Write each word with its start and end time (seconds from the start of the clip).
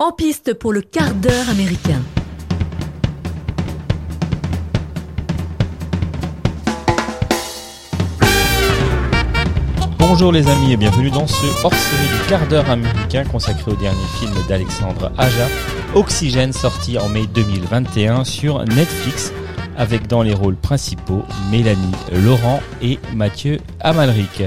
En 0.00 0.12
piste 0.12 0.54
pour 0.54 0.72
le 0.72 0.80
quart 0.80 1.12
d'heure 1.12 1.50
américain. 1.50 2.00
Bonjour 9.98 10.30
les 10.30 10.46
amis 10.46 10.74
et 10.74 10.76
bienvenue 10.76 11.10
dans 11.10 11.26
ce 11.26 11.46
hors-série 11.64 12.16
du 12.16 12.28
quart 12.28 12.46
d'heure 12.46 12.70
américain 12.70 13.24
consacré 13.24 13.72
au 13.72 13.74
dernier 13.74 13.98
film 14.20 14.32
d'Alexandre 14.48 15.10
Aja, 15.18 15.48
Oxygène, 15.96 16.52
sorti 16.52 16.96
en 16.96 17.08
mai 17.08 17.26
2021 17.34 18.22
sur 18.22 18.64
Netflix, 18.66 19.32
avec 19.76 20.06
dans 20.06 20.22
les 20.22 20.32
rôles 20.32 20.54
principaux 20.54 21.24
Mélanie 21.50 21.90
Laurent 22.12 22.60
et 22.80 23.00
Mathieu 23.16 23.58
Amalric. 23.80 24.44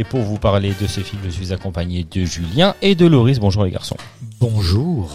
Et 0.00 0.04
pour 0.04 0.20
vous 0.22 0.38
parler 0.38 0.72
de 0.80 0.86
ce 0.86 1.00
film, 1.02 1.20
je 1.26 1.28
suis 1.28 1.52
accompagné 1.52 2.06
de 2.10 2.24
Julien 2.24 2.74
et 2.80 2.94
de 2.94 3.04
Loris. 3.04 3.38
Bonjour 3.38 3.64
les 3.64 3.70
garçons. 3.70 3.98
Bonjour. 4.40 5.10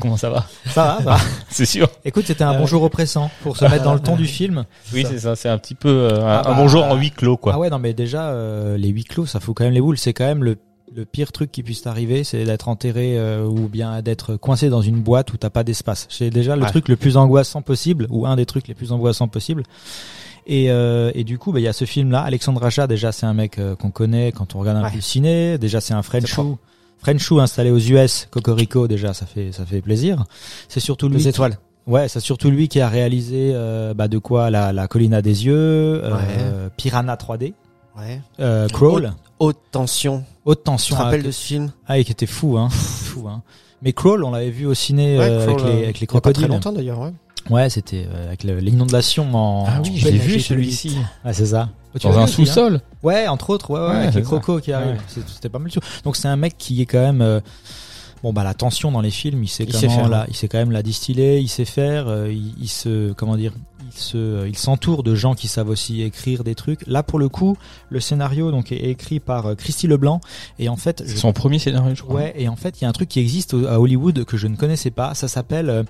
Comment 0.00 0.16
ça 0.16 0.30
va 0.30 0.46
Ça 0.66 0.82
va, 0.84 0.98
ça 0.98 1.04
va. 1.04 1.16
C'est 1.48 1.64
sûr. 1.64 1.88
Écoute, 2.04 2.24
c'était 2.26 2.42
un 2.42 2.58
bonjour 2.58 2.82
oppressant 2.82 3.30
pour 3.44 3.56
se 3.56 3.64
mettre 3.66 3.84
dans 3.84 3.94
le 3.94 4.00
ton 4.00 4.16
du 4.16 4.26
film. 4.26 4.64
Oui, 4.92 5.04
c'est 5.08 5.20
ça. 5.20 5.36
C'est 5.36 5.48
un 5.48 5.58
petit 5.58 5.76
peu 5.76 5.88
euh, 5.90 6.24
un, 6.26 6.26
Ah 6.26 6.40
un 6.40 6.42
bah, 6.42 6.54
bonjour 6.56 6.82
en 6.84 6.96
huis 6.96 7.12
clos, 7.12 7.36
quoi. 7.36 7.52
Ah 7.54 7.58
ouais, 7.60 7.70
non 7.70 7.78
mais 7.78 7.94
déjà 7.94 8.30
euh, 8.30 8.76
les 8.76 8.88
huis 8.88 9.04
clos, 9.04 9.26
ça 9.26 9.38
fout 9.38 9.54
quand 9.56 9.62
même 9.62 9.74
les 9.74 9.80
boules. 9.80 9.98
C'est 9.98 10.12
quand 10.14 10.24
même 10.24 10.42
le, 10.42 10.56
le 10.92 11.04
pire 11.04 11.30
truc 11.30 11.52
qui 11.52 11.62
puisse 11.62 11.82
t'arriver, 11.82 12.24
c'est 12.24 12.42
d'être 12.44 12.66
enterré 12.68 13.16
euh, 13.16 13.44
ou 13.46 13.68
bien 13.68 14.02
d'être 14.02 14.34
coincé 14.34 14.70
dans 14.70 14.82
une 14.82 15.00
boîte 15.00 15.32
où 15.32 15.36
t'as 15.36 15.50
pas 15.50 15.62
d'espace. 15.62 16.08
C'est 16.10 16.30
déjà 16.30 16.56
le 16.56 16.62
Ouais. 16.62 16.68
truc 16.68 16.88
le 16.88 16.96
plus 16.96 17.16
angoissant 17.16 17.62
possible 17.62 18.08
ou 18.10 18.26
un 18.26 18.34
des 18.34 18.46
trucs 18.46 18.66
les 18.66 18.74
plus 18.74 18.90
angoissants 18.90 19.28
possibles. 19.28 19.62
Et, 20.46 20.70
euh, 20.70 21.10
et 21.14 21.24
du 21.24 21.38
coup, 21.38 21.52
bah, 21.52 21.60
il 21.60 21.62
y 21.62 21.68
a 21.68 21.72
ce 21.72 21.84
film-là. 21.84 22.22
Alexandre 22.22 22.64
Aja, 22.64 22.86
déjà, 22.86 23.12
c'est 23.12 23.26
un 23.26 23.34
mec 23.34 23.58
euh, 23.58 23.76
qu'on 23.76 23.90
connaît 23.90 24.32
quand 24.32 24.54
on 24.54 24.58
regarde 24.60 24.78
un 24.78 24.82
Ouais. 24.84 24.90
peu 24.90 24.96
le 24.96 25.02
ciné. 25.02 25.58
Déjà, 25.58 25.80
c'est 25.80 25.94
un 25.94 26.02
Frenchou. 26.02 26.58
Frenchou 26.98 27.40
installé 27.40 27.70
aux 27.70 27.78
US, 27.78 28.28
Cocorico, 28.30 28.86
déjà, 28.88 29.12
ça 29.12 29.26
fait 29.26 29.50
ça 29.52 29.64
fait 29.66 29.80
plaisir. 29.80 30.24
C'est 30.68 30.80
surtout 30.80 31.08
lui. 31.08 31.18
Qui- 31.20 31.28
étoiles. 31.28 31.58
Ouais, 31.88 32.08
c'est 32.08 32.20
surtout 32.20 32.48
lui 32.50 32.68
qui 32.68 32.80
a 32.80 32.88
réalisé 32.88 33.50
euh, 33.54 33.92
bah, 33.92 34.06
de 34.06 34.18
quoi 34.18 34.50
la, 34.50 34.72
la 34.72 34.86
colline 34.86 35.14
à 35.14 35.20
des 35.22 35.46
yeux, 35.46 36.00
euh, 36.04 36.68
Piranha 36.76 37.16
3D, 37.16 37.54
Ouais. 37.98 38.20
euh, 38.38 38.68
Crawl, 38.68 39.12
Haute 39.40 39.58
tension. 39.72 40.24
haute 40.44 40.58
Tu 40.58 40.62
te 40.62 40.66
tension. 40.66 40.94
rappelles 40.96 41.22
ah, 41.24 41.26
de 41.26 41.30
ce 41.32 41.40
film? 41.44 41.72
Ah, 41.88 41.98
et 41.98 42.04
qui 42.04 42.12
était 42.12 42.26
fou, 42.26 42.56
hein, 42.56 42.68
fou, 42.70 43.26
hein. 43.28 43.42
Mais 43.82 43.92
Crawl, 43.92 44.22
on 44.22 44.30
l'avait 44.30 44.50
vu 44.50 44.64
au 44.66 44.74
ciné 44.74 45.18
Ouais, 45.18 45.24
euh, 45.28 45.44
Crawl, 45.44 45.60
avec, 45.60 45.64
les, 45.76 45.82
avec 45.84 46.00
les 46.00 46.06
il 46.06 46.14
y 46.14 46.16
a 46.16 46.20
pas 46.20 46.32
très 46.32 46.32
crocodiles. 46.34 46.48
longtemps 46.48 46.72
d'ailleurs, 46.72 47.00
ouais. 47.00 47.12
Ouais, 47.50 47.68
c'était 47.70 48.06
euh, 48.12 48.28
avec 48.28 48.44
l'inondation 48.44 49.34
en. 49.34 49.64
Ah 49.68 49.80
oui, 49.84 50.00
l'ai 50.04 50.12
vu 50.12 50.40
celui-ci. 50.40 50.96
Ouais, 51.24 51.32
c'est 51.32 51.46
ça. 51.46 51.68
Oh, 51.94 51.98
Dans 52.02 52.18
un 52.18 52.22
hein 52.22 52.26
sous-sol. 52.26 52.80
Ouais, 53.02 53.26
entre 53.28 53.50
autres, 53.50 53.70
ouais, 53.70 53.80
ouais, 53.80 53.86
Ouais, 53.88 53.96
avec 54.02 54.14
les 54.14 54.22
ça. 54.22 54.26
crocos 54.28 54.60
qui 54.60 54.72
arrivent. 54.72 54.92
Ouais. 55.16 55.22
C'était 55.26 55.48
pas 55.48 55.58
mal 55.58 55.68
du 55.70 55.74
tout. 55.78 55.84
Donc 56.04 56.16
c'est 56.16 56.28
un 56.28 56.36
mec 56.36 56.56
qui 56.56 56.80
est 56.80 56.86
quand 56.86 57.00
même. 57.00 57.20
euh, 57.20 57.40
Bon 58.22 58.32
bah 58.32 58.44
la 58.44 58.54
tension 58.54 58.92
dans 58.92 59.00
les 59.00 59.10
films, 59.10 59.42
il 59.42 59.48
sait 59.48 59.64
Il 59.64 59.72
comment 59.72 59.80
sait 59.80 59.88
faire, 59.88 60.08
la, 60.08 60.20
hein. 60.22 60.26
il 60.28 60.36
sait 60.36 60.46
quand 60.46 60.58
même 60.58 60.70
la 60.70 60.84
distiller, 60.84 61.40
il 61.40 61.48
sait 61.48 61.64
faire, 61.64 62.06
euh, 62.06 62.30
il, 62.30 62.54
il 62.62 62.68
se 62.68 63.12
comment 63.14 63.34
dire, 63.36 63.52
il 63.92 64.00
se, 64.00 64.46
il 64.46 64.56
s'entoure 64.56 65.02
de 65.02 65.16
gens 65.16 65.34
qui 65.34 65.48
savent 65.48 65.68
aussi 65.68 66.02
écrire 66.02 66.44
des 66.44 66.54
trucs. 66.54 66.86
Là 66.86 67.02
pour 67.02 67.18
le 67.18 67.28
coup, 67.28 67.56
le 67.90 67.98
scénario 67.98 68.52
donc 68.52 68.70
est 68.70 68.76
écrit 68.76 69.18
par 69.18 69.46
euh, 69.46 69.54
Christy 69.56 69.88
Leblanc 69.88 70.20
et 70.60 70.68
en 70.68 70.76
fait, 70.76 71.02
C'est 71.04 71.14
je- 71.14 71.18
son 71.18 71.32
premier 71.32 71.58
scénario, 71.58 71.96
je 71.96 72.02
crois. 72.02 72.14
ouais 72.20 72.32
et 72.36 72.48
en 72.48 72.54
fait 72.54 72.80
il 72.80 72.84
y 72.84 72.86
a 72.86 72.88
un 72.90 72.92
truc 72.92 73.08
qui 73.08 73.18
existe 73.18 73.54
au- 73.54 73.66
à 73.66 73.80
Hollywood 73.80 74.24
que 74.24 74.36
je 74.36 74.46
ne 74.46 74.54
connaissais 74.54 74.92
pas. 74.92 75.14
Ça 75.14 75.26
s'appelle 75.26 75.68
euh, 75.68 75.82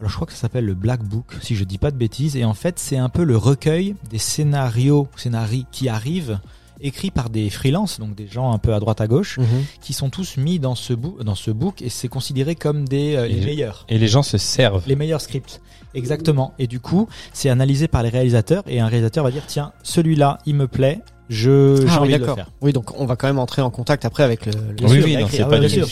alors 0.00 0.10
je 0.10 0.14
crois 0.16 0.26
que 0.26 0.32
ça 0.32 0.40
s'appelle 0.40 0.64
le 0.66 0.74
Black 0.74 1.02
Book, 1.02 1.36
si 1.40 1.54
je 1.56 1.64
dis 1.64 1.78
pas 1.78 1.90
de 1.90 1.96
bêtises. 1.96 2.36
Et 2.36 2.44
en 2.44 2.54
fait, 2.54 2.78
c'est 2.78 2.96
un 2.98 3.08
peu 3.08 3.24
le 3.24 3.36
recueil 3.36 3.94
des 4.10 4.18
scénarios, 4.18 5.08
scénarii 5.16 5.66
qui 5.72 5.88
arrivent, 5.88 6.38
écrits 6.80 7.10
par 7.12 7.30
des 7.30 7.48
freelances, 7.50 8.00
donc 8.00 8.14
des 8.14 8.26
gens 8.26 8.52
un 8.52 8.58
peu 8.58 8.74
à 8.74 8.80
droite 8.80 9.00
à 9.00 9.06
gauche, 9.06 9.38
Mhm. 9.38 9.46
qui 9.80 9.92
sont 9.92 10.10
tous 10.10 10.36
mis 10.36 10.58
dans 10.58 10.74
ce 10.74 10.92
book, 10.92 11.22
dans 11.22 11.36
ce 11.36 11.50
book, 11.50 11.80
et 11.80 11.88
c'est 11.88 12.08
considéré 12.08 12.56
comme 12.56 12.86
des 12.86 13.14
euh, 13.16 13.26
les 13.28 13.40
meilleurs, 13.44 13.86
Et 13.88 13.96
les 13.98 14.08
gens 14.08 14.22
se 14.24 14.36
servent. 14.36 14.82
les 14.86 14.96
meilleurs 14.96 15.20
scripts. 15.20 15.60
Exactement. 15.94 16.52
Et 16.58 16.66
du 16.66 16.80
coup, 16.80 17.08
c'est 17.32 17.48
analysé 17.48 17.86
par 17.88 18.02
les 18.02 18.08
réalisateurs, 18.08 18.64
et 18.66 18.80
un 18.80 18.86
réalisateur 18.88 19.22
va 19.24 19.30
dire 19.30 19.44
tiens, 19.46 19.72
celui-là, 19.84 20.38
il 20.44 20.56
me 20.56 20.66
plaît, 20.66 21.00
je 21.30 21.76
j'ai 21.76 21.84
Ah 21.88 21.92
oui, 21.92 21.98
envie 21.98 22.08
de 22.08 22.12
le 22.14 22.18
d'accord. 22.20 22.34
faire. 22.36 22.50
Oui, 22.60 22.72
donc 22.72 22.98
on 23.00 23.06
va 23.06 23.16
quand 23.16 23.26
même 23.26 23.38
entrer 23.38 23.62
en 23.62 23.70
contact 23.70 24.04
après 24.04 24.22
avec 24.22 24.46
le. 24.46 24.52
le- 24.52 24.86
oui, 24.88 25.00
oui, 25.02 25.02
il 25.06 25.12
y 25.12 25.16
a 25.16 25.20
non, 25.20 25.26
écrit- 25.26 25.36
c'est 25.38 25.42
ah 25.42 25.46
pas 25.46 25.58
ouais, 25.58 25.68
c'est 25.68 25.84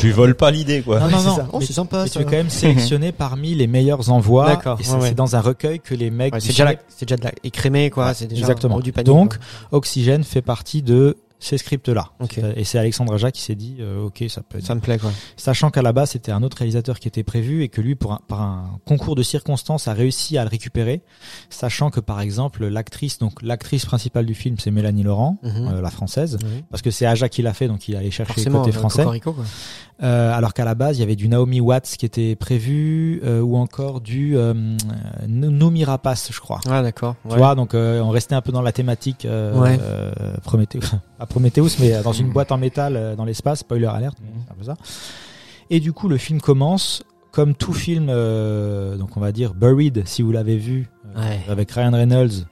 j'ai 0.00 0.34
pas 0.34 0.50
l'idée, 0.50 0.82
quoi. 0.82 1.00
Non, 1.00 1.08
non, 1.10 1.18
c'est 1.20 1.26
non. 1.28 1.36
ça. 1.36 1.48
Oh, 1.52 1.60
c'est 1.60 1.72
sympa, 1.72 2.02
mais 2.02 2.08
ça. 2.08 2.14
tu 2.20 2.22
es 2.22 2.24
quand 2.24 2.30
même 2.32 2.50
sélectionné 2.50 3.12
parmi 3.16 3.54
les 3.54 3.66
meilleurs 3.66 4.10
envois. 4.10 4.46
D'accord, 4.46 4.78
Et 4.80 4.82
ouais, 4.82 4.88
c'est 4.88 4.96
ouais. 4.96 5.08
c'est 5.08 5.14
dans 5.14 5.36
un 5.36 5.40
recueil 5.40 5.80
que 5.80 5.94
les 5.94 6.10
mecs. 6.10 6.34
C'est 6.38 6.48
déjà, 6.48 6.64
la- 6.64 6.74
c'est 6.88 7.06
déjà 7.06 7.16
de 7.16 7.24
la 7.24 7.32
écrémé, 7.44 7.90
quoi. 7.90 8.06
Ouais, 8.08 8.14
c'est 8.14 8.26
déjà 8.26 8.40
exactement. 8.40 8.80
du 8.80 8.92
panier. 8.92 9.04
Donc, 9.04 9.36
quoi. 9.38 9.78
Oxygène 9.78 10.24
fait 10.24 10.42
partie 10.42 10.82
de 10.82 11.16
ces 11.38 11.58
scripts-là. 11.58 12.06
Ok. 12.20 12.38
Et 12.56 12.64
c'est 12.64 12.78
Alexandre 12.78 13.12
Aja 13.14 13.30
qui 13.30 13.42
s'est 13.42 13.54
dit, 13.54 13.76
euh, 13.80 14.04
ok, 14.04 14.24
ça 14.28 14.40
peut 14.42 14.58
être. 14.58 14.64
ça 14.66 14.74
me 14.74 14.80
plaît, 14.80 14.98
quoi. 14.98 15.10
Sachant 15.36 15.70
qu'à 15.70 15.82
la 15.82 15.92
base, 15.92 16.10
c'était 16.10 16.32
un 16.32 16.42
autre 16.42 16.56
réalisateur 16.58 16.98
qui 16.98 17.08
était 17.08 17.22
prévu 17.22 17.62
et 17.62 17.68
que 17.68 17.80
lui, 17.82 17.94
pour 17.96 18.12
un, 18.12 18.20
par 18.28 18.40
un 18.40 18.78
concours 18.86 19.14
de 19.14 19.22
circonstances, 19.22 19.86
a 19.88 19.92
réussi 19.92 20.38
à 20.38 20.44
le 20.44 20.48
récupérer. 20.50 21.02
Sachant 21.50 21.90
que, 21.90 22.00
par 22.00 22.20
exemple, 22.20 22.66
l'actrice, 22.66 23.18
donc 23.18 23.42
l'actrice 23.42 23.84
principale 23.84 24.24
du 24.26 24.34
film, 24.34 24.56
c'est 24.58 24.70
Mélanie 24.70 25.02
Laurent, 25.02 25.38
Mhm. 25.42 25.68
euh, 25.74 25.80
la 25.82 25.90
française. 25.90 26.38
Oui. 26.42 26.64
Parce 26.70 26.82
que 26.82 26.90
c'est 26.90 27.04
Aja 27.06 27.28
qui 27.28 27.42
l'a 27.42 27.52
fait, 27.52 27.68
donc 27.68 27.88
il 27.88 27.96
allait 27.96 28.10
chercher 28.10 28.32
Forcément, 28.34 28.60
côté 28.62 28.74
euh, 28.74 28.78
français. 28.78 29.02
Cocorico, 29.02 29.32
quoi. 29.32 29.44
Euh, 30.02 30.32
alors 30.34 30.54
qu'à 30.54 30.64
la 30.64 30.74
base, 30.74 30.96
il 30.96 31.00
y 31.00 31.02
avait 31.04 31.14
du 31.14 31.28
Naomi 31.28 31.60
Watts 31.60 31.94
qui 31.98 32.04
était 32.04 32.34
prévu, 32.34 33.20
euh, 33.24 33.40
ou 33.40 33.56
encore 33.56 34.00
du 34.00 34.36
euh, 34.36 34.52
Nomi 35.28 35.84
Rapace, 35.84 36.30
je 36.32 36.40
crois. 36.40 36.60
Ah, 36.68 36.82
d'accord. 36.82 37.14
Tu 37.28 37.36
vois, 37.36 37.54
donc 37.54 37.74
euh, 37.74 38.00
on 38.00 38.10
restait 38.10 38.34
un 38.34 38.40
peu 38.40 38.50
dans 38.52 38.62
la 38.62 38.72
thématique 38.72 39.24
euh, 39.24 39.56
Ouais. 39.58 39.78
euh, 39.80 40.10
Prometheus, 41.34 41.76
mais 41.80 42.00
dans 42.02 42.12
une 42.12 42.30
boîte 42.30 42.52
en 42.52 42.58
métal 42.58 42.96
euh, 42.96 43.16
dans 43.16 43.24
l'espace, 43.24 43.60
spoiler 43.60 43.86
alerte, 43.86 44.18
Mhm. 44.20 44.28
c'est 44.46 44.52
un 44.52 44.54
peu 44.54 44.64
ça. 44.64 44.76
Et 45.70 45.80
du 45.80 45.92
coup, 45.92 46.08
le 46.08 46.16
film 46.16 46.40
commence 46.40 47.02
comme 47.32 47.54
tout 47.56 47.72
film, 47.72 48.06
euh, 48.08 48.96
donc 48.96 49.16
on 49.16 49.20
va 49.20 49.32
dire 49.32 49.54
Buried, 49.54 50.04
si 50.06 50.22
vous 50.22 50.30
l'avez 50.30 50.56
vu, 50.56 50.88
euh, 51.16 51.20
Ouais. 51.20 51.40
avec 51.48 51.72
Ryan 51.72 51.90
Reynolds, 51.90 52.46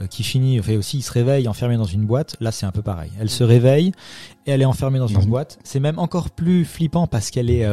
euh, 0.00 0.06
qui 0.06 0.22
finit, 0.22 0.62
fait 0.62 0.76
aussi, 0.76 0.98
il 0.98 1.02
se 1.02 1.10
réveille 1.10 1.48
enfermé 1.48 1.76
dans 1.76 1.82
une 1.84 2.06
boîte. 2.06 2.36
Là, 2.40 2.52
c'est 2.52 2.64
un 2.66 2.70
peu 2.70 2.82
pareil. 2.82 3.10
Elle 3.20 3.30
se 3.30 3.42
réveille 3.42 3.90
et 4.46 4.52
elle 4.52 4.62
est 4.62 4.66
enfermée 4.66 5.00
dans 5.00 5.08
une 5.08 5.18
Mhm. 5.22 5.26
boîte. 5.26 5.58
C'est 5.64 5.80
même 5.80 5.98
encore 5.98 6.30
plus 6.30 6.64
flippant 6.64 7.08
parce 7.08 7.30
qu'elle 7.32 7.50
est, 7.50 7.66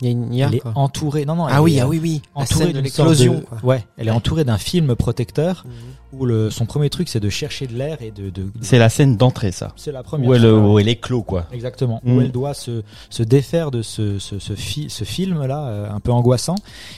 Il 0.00 0.06
y 0.06 0.08
a 0.08 0.10
une 0.12 0.32
IA, 0.34 0.46
elle 0.48 0.54
est 0.56 0.58
quoi. 0.60 0.72
entourée. 0.76 1.24
Non, 1.24 1.34
non. 1.36 1.46
Ah 1.48 1.62
oui, 1.62 1.78
est, 1.78 1.80
ah 1.80 1.88
oui, 1.88 1.98
oui. 2.02 2.20
Entourée 2.34 2.72
de 2.74 2.80
d'une 2.82 2.82
de-. 3.40 3.66
Ouais, 3.66 3.84
elle 3.96 4.08
est 4.08 4.12
entourée 4.12 4.44
d'un 4.44 4.58
film 4.58 4.94
protecteur 4.94 5.64
Mhm. 5.66 5.72
Où 6.12 6.24
le, 6.24 6.50
son 6.50 6.64
premier 6.66 6.88
truc 6.90 7.08
c'est 7.08 7.20
de 7.20 7.28
chercher 7.28 7.66
de 7.66 7.74
l'air 7.74 8.00
et 8.00 8.10
de, 8.10 8.30
de 8.30 8.46
C'est 8.62 8.78
la 8.78 8.88
scène 8.88 9.16
d'entrée, 9.16 9.52
ça. 9.52 9.72
c'est 9.76 9.92
la 9.92 10.02
première 10.02 10.28
Où 10.30 10.34
elle, 10.34 10.46
où 10.46 10.78
elle 10.78 10.88
éclot, 10.88 11.22
quoi. 11.22 11.46
exactement. 11.52 12.00
Mm. 12.02 12.12
où 12.16 12.20
elle 12.22 12.32
doit 12.32 12.54
se, 12.54 12.82
se 13.10 13.22
défaire 13.22 13.70
de 13.70 13.82
ce, 13.82 14.18
ce, 14.18 14.38
ce, 14.38 14.54
fi- 14.54 14.88
ce 14.88 15.04
film 15.04 15.44
là 15.44 15.90
un 15.92 16.00
peu 16.00 16.10
angoissant. 16.12 16.54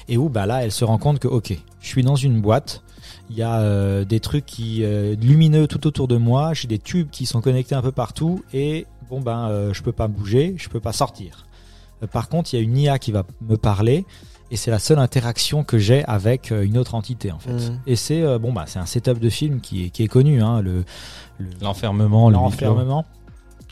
Et 0.08 0.16
où 0.16 0.28
bah 0.28 0.46
là 0.46 0.64
elle 0.64 0.72
se 0.72 0.84
rend 0.84 0.98
compte 0.98 1.18
que 1.18 1.28
ok 1.28 1.54
je 1.80 1.86
suis 1.88 2.02
dans 2.02 2.16
une 2.16 2.40
boîte. 2.40 2.82
Il 3.30 3.36
y 3.36 3.42
a 3.42 3.60
euh, 3.60 4.04
des 4.04 4.20
trucs 4.20 4.44
qui 4.46 4.84
euh, 4.84 5.14
lumineux 5.16 5.66
tout 5.66 5.86
autour 5.86 6.08
de 6.08 6.16
moi. 6.16 6.52
J'ai 6.52 6.66
des 6.68 6.78
tubes 6.78 7.10
qui 7.10 7.26
sont 7.26 7.40
connectés 7.40 7.74
un 7.76 7.82
peu 7.82 7.92
partout. 7.92 8.42
Et 8.52 8.86
bon 9.08 9.20
ben 9.20 9.48
euh, 9.48 9.72
je 9.72 9.82
peux 9.82 9.92
pas 9.92 10.08
bouger. 10.08 10.54
Je 10.58 10.68
peux 10.68 10.80
pas 10.80 10.92
sortir. 10.92 11.46
Euh, 12.02 12.06
par 12.06 12.28
contre 12.28 12.52
il 12.52 12.56
y 12.56 12.58
a 12.60 12.62
une 12.62 12.76
IA 12.76 12.98
qui 12.98 13.12
va 13.12 13.24
me 13.48 13.56
parler 13.56 14.04
et 14.50 14.56
c'est 14.56 14.70
la 14.70 14.78
seule 14.78 14.98
interaction 14.98 15.62
que 15.64 15.78
j'ai 15.78 16.04
avec 16.04 16.50
euh, 16.52 16.62
une 16.64 16.76
autre 16.78 16.94
entité 16.94 17.30
en 17.32 17.38
fait 17.38 17.52
Mhm. 17.52 17.78
et 17.86 17.96
c'est 17.96 18.22
euh, 18.22 18.38
bon 18.38 18.52
bah 18.52 18.64
c'est 18.66 18.78
un 18.78 18.86
setup 18.86 19.18
de 19.18 19.28
film 19.30 19.60
qui 19.60 19.84
est 19.86 19.90
qui 19.90 20.02
est 20.02 20.08
connu 20.08 20.42
hein, 20.42 20.60
le, 20.60 20.84
le 21.38 21.46
L'enfermement, 21.62 22.28
le 22.30 22.34
l'enfermement. 22.34 23.04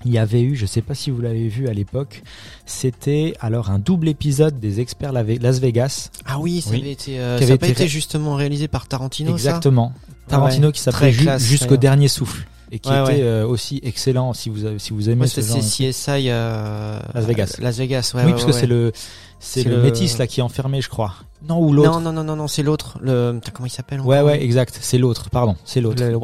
Il 0.04 0.12
y 0.12 0.18
avait 0.18 0.42
eu, 0.42 0.54
je 0.54 0.64
sais 0.64 0.80
pas 0.80 0.94
si 0.94 1.10
vous 1.10 1.20
l'avez 1.20 1.48
vu 1.48 1.66
à 1.66 1.72
l'époque, 1.72 2.22
c'était 2.66 3.34
alors 3.40 3.70
un 3.70 3.80
double 3.80 4.08
épisode 4.08 4.60
des 4.60 4.78
experts 4.78 5.12
La- 5.12 5.24
Las 5.24 5.58
Vegas. 5.58 6.10
Ah 6.24 6.38
oui, 6.38 6.60
ça 6.60 6.70
Oui. 6.70 6.80
avait 6.82 6.92
été, 6.92 7.18
euh, 7.18 7.36
ça 7.38 7.44
avait 7.44 7.54
été 7.54 7.70
été 7.70 7.82
ré- 7.82 7.88
justement 7.88 8.36
réalisé 8.36 8.68
par 8.68 8.86
Tarantino, 8.86 9.32
Exactement. 9.32 9.92
Tarantino 10.28 10.68
Ouais, 10.68 10.72
qui 10.72 10.80
s'appelait 10.80 11.12
Jusqu'au 11.38 11.76
dernier 11.76 12.06
souffle 12.06 12.46
et 12.70 12.78
qui 12.78 12.90
Ouais, 12.90 13.00
était 13.02 13.12
ouais. 13.14 13.22
euh, 13.22 13.46
aussi 13.46 13.80
excellent 13.82 14.34
si 14.34 14.50
vous 14.50 14.66
avez- 14.66 14.78
si 14.78 14.92
vous 14.92 15.02
ça 15.02 15.10
aimez 15.10 15.22
Ouais, 15.22 15.26
ce 15.26 15.40
genre. 15.40 15.56
de- 15.56 15.62
CSI 15.62 16.28
euh, 16.30 17.00
Las 17.14 17.24
Vegas. 17.24 17.56
Las 17.60 17.78
Vegas, 17.78 18.12
ouais. 18.14 18.20
oui, 18.20 18.26
ouais, 18.26 18.32
parce 18.32 18.44
ouais, 18.44 18.50
que 18.52 18.56
c'est 18.56 18.66
le 18.68 18.92
c'est 19.40 19.62
le, 19.64 19.76
le- 19.76 19.82
métis 19.82 20.18
là 20.18 20.26
qui 20.26 20.40
est 20.40 20.42
enfermé, 20.42 20.80
je 20.80 20.88
crois. 20.88 21.14
Non 21.48 21.60
ou 21.60 21.72
l'autre. 21.72 21.92
Non, 21.92 22.00
non, 22.00 22.12
non, 22.12 22.24
non, 22.24 22.34
non, 22.36 22.48
c'est 22.48 22.62
l'autre. 22.64 22.98
Le, 23.00 23.38
comment 23.54 23.66
il 23.66 23.70
s'appelle 23.70 24.00
Ouais, 24.00 24.20
ouais, 24.20 24.42
exact. 24.42 24.76
C'est 24.80 24.98
l'autre. 24.98 25.30
Pardon, 25.30 25.54
c'est 25.64 25.80
l'autre. 25.80 26.02
Le, 26.02 26.10
le 26.10 26.16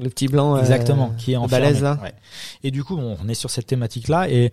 le 0.00 0.08
petit 0.10 0.26
blanc. 0.26 0.56
euh, 0.56 0.60
Exactement, 0.60 1.12
qui 1.16 1.32
est 1.32 1.36
enfermé. 1.36 1.66
balèze, 1.66 1.82
là. 1.82 1.98
Ouais. 2.02 2.12
Et 2.64 2.70
du 2.72 2.82
coup, 2.82 2.96
bon, 2.96 3.16
on 3.24 3.28
est 3.28 3.34
sur 3.34 3.48
cette 3.50 3.66
thématique-là 3.68 4.28
et 4.28 4.50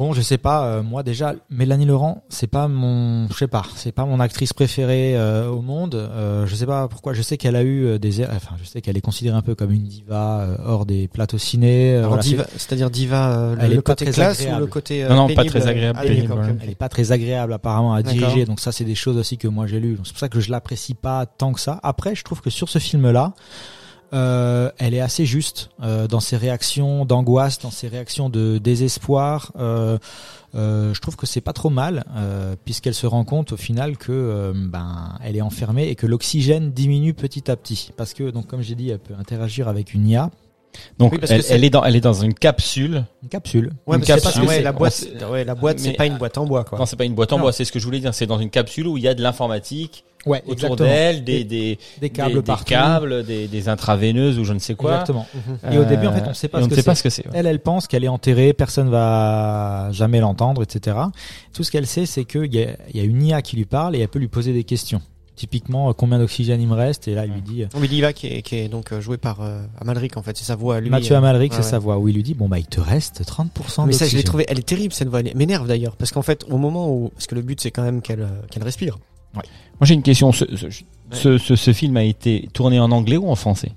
bon, 0.00 0.14
je 0.14 0.22
sais 0.22 0.38
pas, 0.38 0.64
euh, 0.64 0.82
moi 0.82 1.02
déjà, 1.02 1.34
Mélanie 1.50 1.84
Laurent, 1.84 2.24
c'est 2.30 2.46
pas 2.46 2.68
mon, 2.68 3.28
je 3.28 3.34
sais 3.34 3.48
pas, 3.48 3.64
c'est 3.76 3.92
pas 3.92 4.06
mon 4.06 4.18
actrice 4.18 4.54
préférée 4.54 5.12
euh, 5.14 5.46
au 5.50 5.60
monde. 5.60 5.94
Euh, 5.94 6.46
je 6.46 6.54
sais 6.54 6.64
pas 6.64 6.88
pourquoi. 6.88 7.12
Je 7.12 7.20
sais 7.20 7.36
qu'elle 7.36 7.54
a 7.54 7.62
eu 7.62 7.84
euh, 7.84 7.98
des, 7.98 8.24
enfin, 8.24 8.56
je 8.62 8.66
sais 8.66 8.80
qu'elle 8.80 8.96
est 8.96 9.02
considérée 9.02 9.36
un 9.36 9.42
peu 9.42 9.54
comme 9.54 9.70
une 9.72 9.82
diva 9.84 10.40
euh, 10.40 10.56
hors 10.64 10.86
des 10.86 11.06
plateaux 11.06 11.36
ciné. 11.36 11.92
euh, 11.92 11.98
Alors, 11.98 12.08
voilà, 12.12 12.22
diva, 12.22 12.46
c'est-à-dire 12.56 12.88
diva, 12.90 13.30
euh, 13.38 13.54
le, 13.56 13.62
Elle 13.62 13.72
est 13.72 13.74
le 13.76 13.82
pas 13.82 13.92
côté 13.92 14.04
très 14.06 14.14
classe 14.14 14.46
ou 14.50 14.58
le 14.58 14.66
côté 14.66 15.04
euh, 15.04 15.10
Non, 15.10 15.28
non, 15.28 15.34
pas 15.34 15.44
très 15.44 15.66
agréable, 15.68 15.98
Ah, 16.00 16.06
pénible, 16.06 16.28
pénible, 16.28 16.32
ok, 16.32 16.46
ouais. 16.46 16.50
ok. 16.52 16.58
Elle 16.62 16.70
est 16.70 16.74
pas 16.74 16.88
très 16.88 17.12
agréable 17.12 17.52
apparemment 17.52 17.92
à 17.92 18.02
D'accord. 18.02 18.18
diriger, 18.20 18.46
donc 18.46 18.58
ça 18.60 18.72
c'est 18.72 18.84
des 18.84 18.94
choses 18.94 19.18
aussi 19.18 19.36
que 19.36 19.48
moi 19.48 19.66
j'ai 19.66 19.80
lues. 19.80 19.96
Donc 19.96 20.06
C'est 20.06 20.12
pour 20.14 20.20
ça 20.20 20.30
que 20.30 20.40
je 20.40 20.50
l'apprécie 20.50 20.94
pas 20.94 21.26
tant 21.26 21.52
que 21.52 21.60
ça. 21.60 21.78
Après, 21.82 22.14
je 22.14 22.24
trouve 22.24 22.40
que 22.40 22.48
sur 22.48 22.70
ce 22.70 22.78
film-là, 22.78 23.34
Euh, 24.12 24.70
elle 24.78 24.94
est 24.94 25.00
assez 25.00 25.24
juste 25.24 25.70
euh, 25.82 26.08
dans 26.08 26.20
ses 26.20 26.36
réactions 26.36 27.04
d'angoisse, 27.04 27.58
dans 27.60 27.70
ses 27.70 27.86
réactions 27.88 28.28
de 28.28 28.58
désespoir. 28.58 29.52
Euh, 29.58 29.98
euh, 30.56 30.92
je 30.94 31.00
trouve 31.00 31.14
que 31.14 31.26
c'est 31.26 31.40
pas 31.40 31.52
trop 31.52 31.70
mal, 31.70 32.02
euh, 32.16 32.56
puisqu'elle 32.64 32.94
se 32.94 33.06
rend 33.06 33.24
compte 33.24 33.52
au 33.52 33.56
final 33.56 33.96
que 33.96 34.10
euh, 34.10 34.52
ben 34.54 35.16
elle 35.22 35.36
est 35.36 35.42
enfermée 35.42 35.86
et 35.88 35.94
que 35.94 36.06
l'oxygène 36.08 36.72
diminue 36.72 37.14
petit 37.14 37.48
à 37.50 37.56
petit, 37.56 37.92
parce 37.96 38.14
que 38.14 38.30
donc 38.30 38.48
comme 38.48 38.62
j'ai 38.62 38.74
dit, 38.74 38.90
elle 38.90 38.98
peut 38.98 39.14
interagir 39.18 39.68
avec 39.68 39.94
une 39.94 40.08
IA, 40.08 40.30
Donc 40.98 41.12
Oui, 41.12 41.18
parce 41.18 41.30
elle, 41.32 41.42
c'est- 41.44 41.54
elle 41.54 41.62
est 41.64 41.70
dans 41.70 41.84
elle 41.84 41.94
est 41.96 42.00
dans 42.00 42.12
une 42.22 42.34
capsule. 42.34 43.04
une 43.22 43.28
capsule. 43.28 43.72
Ouais, 43.86 43.96
Une 43.96 44.00
mais 44.00 44.06
c'est 44.06 44.12
parce 44.14 44.22
capsule, 44.24 44.42
que 44.42 44.48
ouais, 44.48 44.56
c'est- 44.56 44.62
la 44.62 44.72
boîte, 44.72 45.06
ouais, 45.30 45.44
la 45.44 45.54
boîte, 45.54 45.78
c'est 45.78 45.90
Mais- 45.90 45.94
pas 45.94 46.06
une 46.06 46.18
boîte 46.18 46.36
en 46.38 46.46
bois, 46.46 46.64
quoi. 46.64 46.78
Non, 46.80 46.86
c'est 46.86 46.96
pas 46.96 47.04
une 47.04 47.14
boîte 47.14 47.32
en 47.32 47.36
Non. 47.36 47.42
bois, 47.42 47.52
c'est 47.52 47.64
ce 47.64 47.70
que 47.72 47.78
je 47.78 47.84
voulais 47.84 48.00
dire. 48.00 48.12
C'est 48.14 48.26
dans 48.26 48.38
une 48.40 48.50
capsule 48.50 48.86
où 48.88 48.96
il 48.96 49.04
y 49.04 49.08
a 49.08 49.14
de 49.14 49.22
l'informatique 49.22 50.04
Ouais, 50.26 50.42
autour 50.46 50.76
d'elle, 50.76 51.24
des, 51.24 51.44
Des- 51.44 51.44
des, 51.44 51.78
Des 52.00 52.10
câbles 52.10 52.42
des, 52.42 52.52
des 52.52 52.64
câbles, 52.64 53.24
des, 53.24 53.48
des 53.48 53.68
intraveineuses 53.70 54.38
ou 54.38 54.44
je 54.44 54.52
ne 54.52 54.58
sais 54.58 54.74
quoi. 54.74 54.92
Exactement. 54.92 55.26
Mhm. 55.34 55.72
Et 55.72 55.78
au 55.78 55.84
début, 55.84 56.06
en 56.06 56.12
fait, 56.12 56.24
on 56.28 56.34
sait 56.34 56.48
pas 56.48 56.58
et 56.58 56.60
ce 56.62 56.66
on 56.66 56.68
que 56.68 56.74
ne 56.74 56.80
sait 56.80 56.84
pas 56.84 56.94
ce 56.94 57.02
que 57.02 57.08
c'est. 57.10 57.26
ouais. 57.26 57.32
Elle, 57.34 57.46
elle 57.46 57.60
pense 57.60 57.86
qu'elle 57.86 58.04
est 58.04 58.08
enterrée, 58.08 58.52
personne 58.52 58.90
va 58.90 59.88
jamais 59.92 60.20
l'entendre, 60.20 60.62
etc. 60.62 60.96
Tout 61.54 61.64
ce 61.64 61.70
qu'elle 61.70 61.86
sait, 61.86 62.04
c'est 62.06 62.24
qu'il 62.24 62.54
y 62.54 62.62
a, 62.62 62.76
il 62.92 62.96
y 62.96 63.00
a 63.00 63.04
une 63.04 63.22
IA 63.22 63.40
qui 63.42 63.56
lui 63.56 63.64
parle 63.64 63.96
et 63.96 64.00
elle 64.00 64.08
peut 64.08 64.18
lui 64.18 64.28
poser 64.28 64.52
des 64.52 64.64
questions. 64.64 65.00
Typiquement, 65.36 65.88
euh, 65.88 65.92
combien 65.94 66.18
d'oxygène 66.18 66.60
il 66.60 66.68
me 66.68 66.74
reste 66.74 67.08
Et 67.08 67.14
là, 67.14 67.24
il 67.24 67.32
lui 67.32 67.40
dit. 67.40 67.62
euh, 67.62 67.66
Oui, 67.76 67.88
Diva 67.88 68.12
qui 68.12 68.26
est, 68.26 68.42
qui 68.42 68.56
est 68.56 68.68
donc 68.68 68.92
euh, 68.92 69.00
joué 69.00 69.16
par 69.16 69.40
euh, 69.40 69.62
Amalric 69.80 70.18
en 70.18 70.22
fait, 70.22 70.36
c'est 70.36 70.44
sa 70.44 70.54
voix 70.54 70.80
lui. 70.80 70.90
Mathieu 70.90 71.14
euh, 71.14 71.18
Amalric, 71.18 71.52
ouais, 71.52 71.56
c'est 71.56 71.64
ouais. 71.64 71.70
sa 71.70 71.78
voix. 71.78 71.96
Où 71.98 72.08
il 72.08 72.14
lui 72.14 72.22
dit, 72.22 72.34
bon 72.34 72.46
bah, 72.46 72.58
il 72.58 72.66
te 72.66 72.78
reste 72.78 73.22
30% 73.22 73.86
Mais 73.86 73.94
ça, 73.94 74.06
je 74.06 74.18
l'ai 74.18 74.22
trouvé, 74.22 74.44
elle 74.48 74.58
est 74.58 74.68
terrible 74.68 74.92
cette 74.92 75.08
voix, 75.08 75.20
elle 75.20 75.34
m'énerve 75.34 75.66
d'ailleurs, 75.66 75.96
parce 75.96 76.12
qu'en 76.12 76.20
fait, 76.20 76.44
au 76.50 76.58
moment 76.58 76.90
où, 76.92 77.08
parce 77.14 77.26
que 77.26 77.34
le 77.34 77.40
but 77.40 77.58
c'est 77.58 77.70
quand 77.70 77.82
même 77.82 78.02
qu'elle 78.02 78.20
euh, 78.20 78.28
qu'elle 78.50 78.64
respire. 78.64 78.98
Moi 79.34 79.42
j'ai 79.82 79.94
une 79.94 80.02
question. 80.02 80.32
Ce, 80.32 80.44
ce, 80.56 80.66
ce, 81.12 81.38
ce- 81.38 81.56
ce 81.56 81.72
film 81.72 81.96
a 81.96 82.04
été 82.04 82.48
tourné 82.52 82.78
en 82.80 82.90
anglais 82.92 83.16
ou 83.16 83.28
en 83.30 83.34
français? 83.36 83.72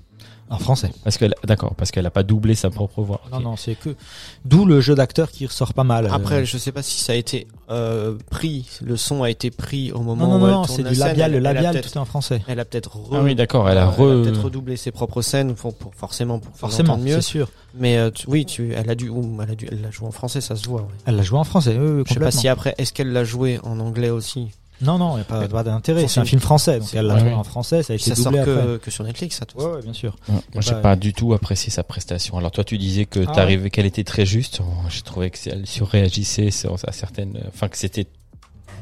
En 0.50 0.58
français. 0.58 0.90
Parce 1.02 1.16
qu'elle, 1.16 1.34
d'accord, 1.44 1.74
parce 1.74 1.90
qu'elle 1.90 2.04
a 2.04 2.10
pas 2.10 2.22
doublé 2.22 2.54
sa 2.54 2.68
propre 2.68 3.00
voix. 3.02 3.22
Non, 3.32 3.40
non, 3.40 3.56
c'est 3.56 3.74
que. 3.76 3.96
D'où 4.44 4.66
le 4.66 4.80
jeu 4.82 4.94
d'acteur 4.94 5.30
qui 5.30 5.46
ressort 5.46 5.72
pas 5.72 5.84
mal. 5.84 6.06
Après, 6.12 6.42
Euh, 6.42 6.44
je 6.44 6.58
sais 6.58 6.70
pas 6.70 6.82
si 6.82 7.00
ça 7.02 7.14
a 7.14 7.16
été 7.16 7.48
euh, 7.70 8.14
pris, 8.30 8.68
le 8.84 8.98
son 8.98 9.22
a 9.22 9.30
été 9.30 9.50
pris 9.50 9.90
au 9.90 10.00
moment 10.02 10.26
non, 10.28 10.38
non, 10.38 10.44
où 10.44 10.46
elle 10.46 10.52
non, 10.52 10.64
c'est 10.64 10.82
du 10.82 10.94
scène, 10.94 11.06
labial. 11.08 11.30
Le 11.32 11.36
elle- 11.38 11.40
elle 11.40 11.46
a 11.46 11.52
labial, 11.62 11.80
tout 11.82 11.88
est 11.88 11.96
en 11.96 12.04
français. 12.04 12.42
Elle 12.46 12.60
a 12.60 12.66
peut-être 12.66 12.90
re- 12.98 13.08
Ah 13.14 13.22
oui, 13.22 13.34
d'accord. 13.34 13.68
Elle 13.70 13.78
a 13.78 13.88
re. 13.88 13.96
peut-être 13.96 14.44
redoublé 14.44 14.76
ses 14.76 14.90
propres 14.92 15.22
scènes 15.22 15.54
pour, 15.54 15.74
pour 15.74 15.94
forcément 15.94 16.38
pour 16.38 16.54
Forcément, 16.54 16.98
mieux. 16.98 17.14
c'est 17.14 17.22
sûr. 17.22 17.48
Mais 17.74 17.96
euh, 17.96 18.10
tu- 18.10 18.26
oui, 18.28 18.44
tu, 18.44 18.74
elle 18.74 18.90
a 18.90 18.94
dû, 18.94 19.10
elle 19.42 19.50
a 19.50 19.54
dû, 19.54 19.66
elle 19.72 19.80
l'a 19.80 19.90
joué 19.90 20.06
en 20.06 20.12
français, 20.12 20.42
ça 20.42 20.56
se 20.56 20.68
voit. 20.68 20.82
Ouais. 20.82 20.88
Elle 21.06 21.16
l'a 21.16 21.22
joué 21.22 21.38
en 21.38 21.44
français. 21.44 21.70
oui, 21.76 21.78
oui, 21.78 22.02
Je 22.06 22.12
sais 22.12 22.20
pas 22.20 22.26
complètement. 22.26 22.40
si 22.42 22.48
après, 22.48 22.74
est-ce 22.76 22.92
qu'elle 22.92 23.12
l'a 23.12 23.24
joué 23.24 23.58
en 23.64 23.80
anglais 23.80 24.10
aussi? 24.10 24.50
Non, 24.82 24.98
non, 24.98 25.12
il 25.12 25.16
n'y 25.16 25.20
a 25.20 25.24
pas, 25.24 25.46
pas 25.48 25.62
d'intérêt. 25.62 26.06
C'est 26.08 26.20
un 26.20 26.24
film 26.24 26.40
français, 26.40 26.78
donc 26.80 26.88
c'est- 26.88 26.96
elle 26.98 27.06
l'a 27.06 27.18
joué 27.18 27.32
en 27.32 27.44
français. 27.44 27.82
Ça 27.82 27.92
a 27.92 27.96
été 27.96 28.10
Ça 28.10 28.16
sort 28.16 28.32
doublé 28.32 28.40
après. 28.40 28.52
que, 28.54 28.76
que 28.78 28.90
sur 28.90 29.04
Netflix, 29.04 29.36
ça. 29.38 29.46
tout 29.46 29.56
Ouais, 29.58 29.66
ouais, 29.66 29.82
bien 29.82 29.92
sûr. 29.92 30.16
Ouais, 30.28 30.34
Moi, 30.52 30.62
j'ai 30.62 30.72
pas- 30.72 30.80
pas 30.80 30.96
du 30.96 31.12
tout 31.12 31.32
apprécié 31.32 31.70
sa 31.70 31.84
prestation. 31.84 32.36
Alors 32.38 32.50
toi, 32.50 32.64
tu 32.64 32.76
disais 32.76 33.04
que 33.06 33.20
Ah 33.28 33.32
t'arrivais, 33.32 33.70
qu'elle 33.70 33.86
était 33.86 34.04
très 34.04 34.26
juste. 34.26 34.60
Oh, 34.62 34.66
J'ai 34.90 35.02
trouvé 35.02 35.30
que 35.30 35.38
elle 35.46 35.66
surréagissait 35.66 36.50
sur 36.50 36.74
à 36.86 36.92
certaines, 36.92 37.40
enfin 37.48 37.68
que 37.68 37.78
c'était 37.78 38.04